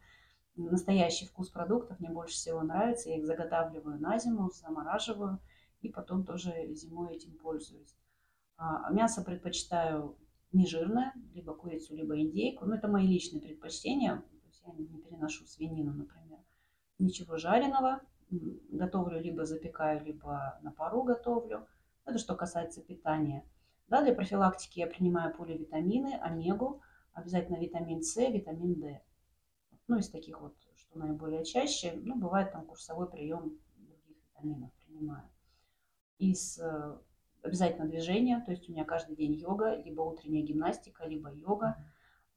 настоящий 0.55 1.25
вкус 1.25 1.49
продуктов 1.49 1.99
мне 1.99 2.09
больше 2.09 2.35
всего 2.35 2.61
нравится. 2.61 3.09
Я 3.09 3.17
их 3.17 3.25
заготавливаю 3.25 3.99
на 3.99 4.19
зиму, 4.19 4.51
замораживаю 4.51 5.39
и 5.81 5.89
потом 5.89 6.23
тоже 6.23 6.51
зимой 6.75 7.15
этим 7.15 7.35
пользуюсь. 7.37 7.95
А, 8.57 8.91
мясо 8.91 9.23
предпочитаю 9.23 10.15
нежирное, 10.51 11.13
либо 11.33 11.53
курицу, 11.53 11.95
либо 11.95 12.19
индейку. 12.19 12.65
Ну, 12.65 12.75
это 12.75 12.87
мои 12.87 13.07
личные 13.07 13.41
предпочтения. 13.41 14.23
Я 14.65 14.73
не 14.73 15.01
переношу 15.01 15.45
свинину, 15.45 15.93
например. 15.93 16.39
Ничего 16.99 17.37
жареного. 17.37 18.01
Готовлю 18.29 19.19
либо 19.19 19.45
запекаю, 19.45 20.03
либо 20.05 20.59
на 20.61 20.71
пару 20.71 21.03
готовлю. 21.03 21.67
Это 22.05 22.17
что 22.17 22.35
касается 22.35 22.81
питания. 22.81 23.45
Да, 23.87 24.01
для 24.03 24.13
профилактики 24.13 24.79
я 24.79 24.87
принимаю 24.87 25.35
поливитамины, 25.35 26.13
омегу, 26.21 26.81
обязательно 27.13 27.57
витамин 27.57 28.01
С, 28.01 28.15
витамин 28.15 28.75
D. 28.75 29.01
Ну, 29.87 29.97
из 29.97 30.09
таких 30.09 30.39
вот, 30.39 30.55
что 30.77 30.97
наиболее 30.97 31.43
чаще. 31.43 31.99
Ну, 32.01 32.15
бывает 32.15 32.51
там 32.53 32.65
курсовой 32.65 33.09
прием 33.09 33.59
других 33.75 34.17
витаминов 34.29 34.71
принимаю. 34.85 35.27
Из 36.19 36.57
обязательно 37.43 37.87
движение, 37.87 38.41
то 38.41 38.51
есть 38.51 38.69
у 38.69 38.71
меня 38.71 38.85
каждый 38.85 39.15
день 39.15 39.33
йога, 39.33 39.75
либо 39.75 40.01
утренняя 40.01 40.43
гимнастика, 40.43 41.05
либо 41.05 41.31
йога. 41.31 41.77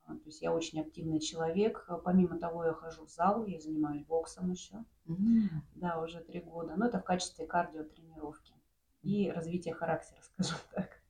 А, 0.06 0.14
то 0.14 0.26
есть 0.26 0.42
я 0.42 0.52
очень 0.52 0.80
активный 0.80 1.20
человек. 1.20 1.88
Помимо 2.04 2.38
того, 2.38 2.64
я 2.64 2.72
хожу 2.72 3.06
в 3.06 3.10
зал, 3.10 3.46
я 3.46 3.58
занимаюсь 3.58 4.04
боксом 4.04 4.50
еще. 4.50 4.84
Mm-hmm. 5.06 5.48
Да, 5.76 6.00
уже 6.00 6.20
три 6.20 6.40
года. 6.40 6.74
Но 6.76 6.86
это 6.86 6.98
в 6.98 7.04
качестве 7.04 7.46
кардиотренировки 7.46 8.54
и 9.02 9.30
развития 9.30 9.72
характера, 9.72 10.20
скажем 10.22 10.58
так. 10.74 11.00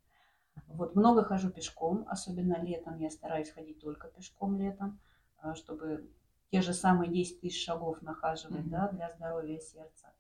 Вот 0.67 0.95
много 0.97 1.25
хожу 1.25 1.51
пешком, 1.51 2.05
особенно 2.09 2.61
летом. 2.63 2.99
Я 2.99 3.11
стараюсь 3.11 3.51
ходить 3.51 3.81
только 3.81 4.09
пешком 4.09 4.57
летом, 4.57 5.01
а, 5.39 5.55
чтобы 5.55 6.09
те 6.51 6.61
же 6.61 6.73
самые 6.73 7.11
10 7.11 7.41
тысяч 7.41 7.65
шагов 7.65 8.01
нахаживать 8.03 8.67
mm-hmm. 8.67 8.71
да, 8.71 8.89
для 8.89 9.11
здоровья 9.11 9.59
сердца. 9.59 10.13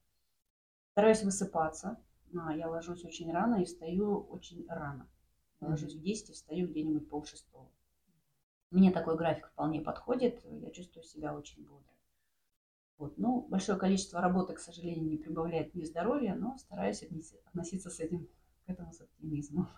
Стараюсь 0.92 1.22
высыпаться, 1.22 1.88
а, 1.88 1.96
я 2.34 2.68
ложусь 2.68 3.04
очень 3.04 3.32
рано 3.32 3.62
и 3.62 3.64
встаю 3.64 4.20
очень 4.24 4.66
рано. 4.68 5.08
Я 5.60 5.68
ложусь 5.68 5.94
в 5.94 6.00
10 6.00 6.30
и 6.30 6.32
встаю 6.32 6.68
где-нибудь 6.68 7.08
пол 7.08 7.24
шестого. 7.24 7.70
Мне 8.70 8.90
такой 8.90 9.16
график 9.16 9.48
вполне 9.48 9.80
подходит, 9.80 10.44
я 10.44 10.70
чувствую 10.70 11.04
себя 11.04 11.34
очень 11.34 11.64
бодро. 11.64 11.94
Вот. 12.98 13.18
Ну, 13.18 13.42
большое 13.42 13.78
количество 13.78 14.20
работы, 14.20 14.54
к 14.54 14.58
сожалению, 14.58 15.08
не 15.08 15.16
прибавляет 15.16 15.74
мне 15.74 15.84
здоровья, 15.84 16.34
но 16.34 16.56
стараюсь 16.58 17.04
относиться 17.46 17.90
с 17.90 18.00
этим, 18.00 18.28
к 18.66 18.70
этому 18.70 18.92
с 18.92 19.00
оптимизмом. 19.00 19.68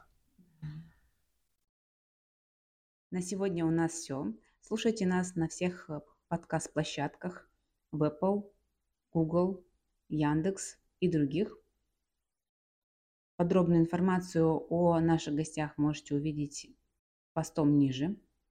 На 3.10 3.22
сегодня 3.22 3.64
у 3.64 3.70
нас 3.70 3.92
все. 3.92 4.32
Слушайте 4.60 5.06
нас 5.06 5.36
на 5.36 5.48
всех 5.48 5.88
э, 5.88 6.00
подкаст-площадках 6.28 7.48
в 7.92 8.02
Apple, 8.02 8.50
Google, 9.12 9.64
Яндекс 10.08 10.78
и 11.00 11.08
других. 11.08 11.56
Подробную 13.36 13.80
информацию 13.80 14.66
о 14.70 14.98
наших 15.00 15.34
гостях 15.34 15.76
можете 15.76 16.14
увидеть 16.14 16.68
постом 17.34 17.78
ниже. 17.78 18.16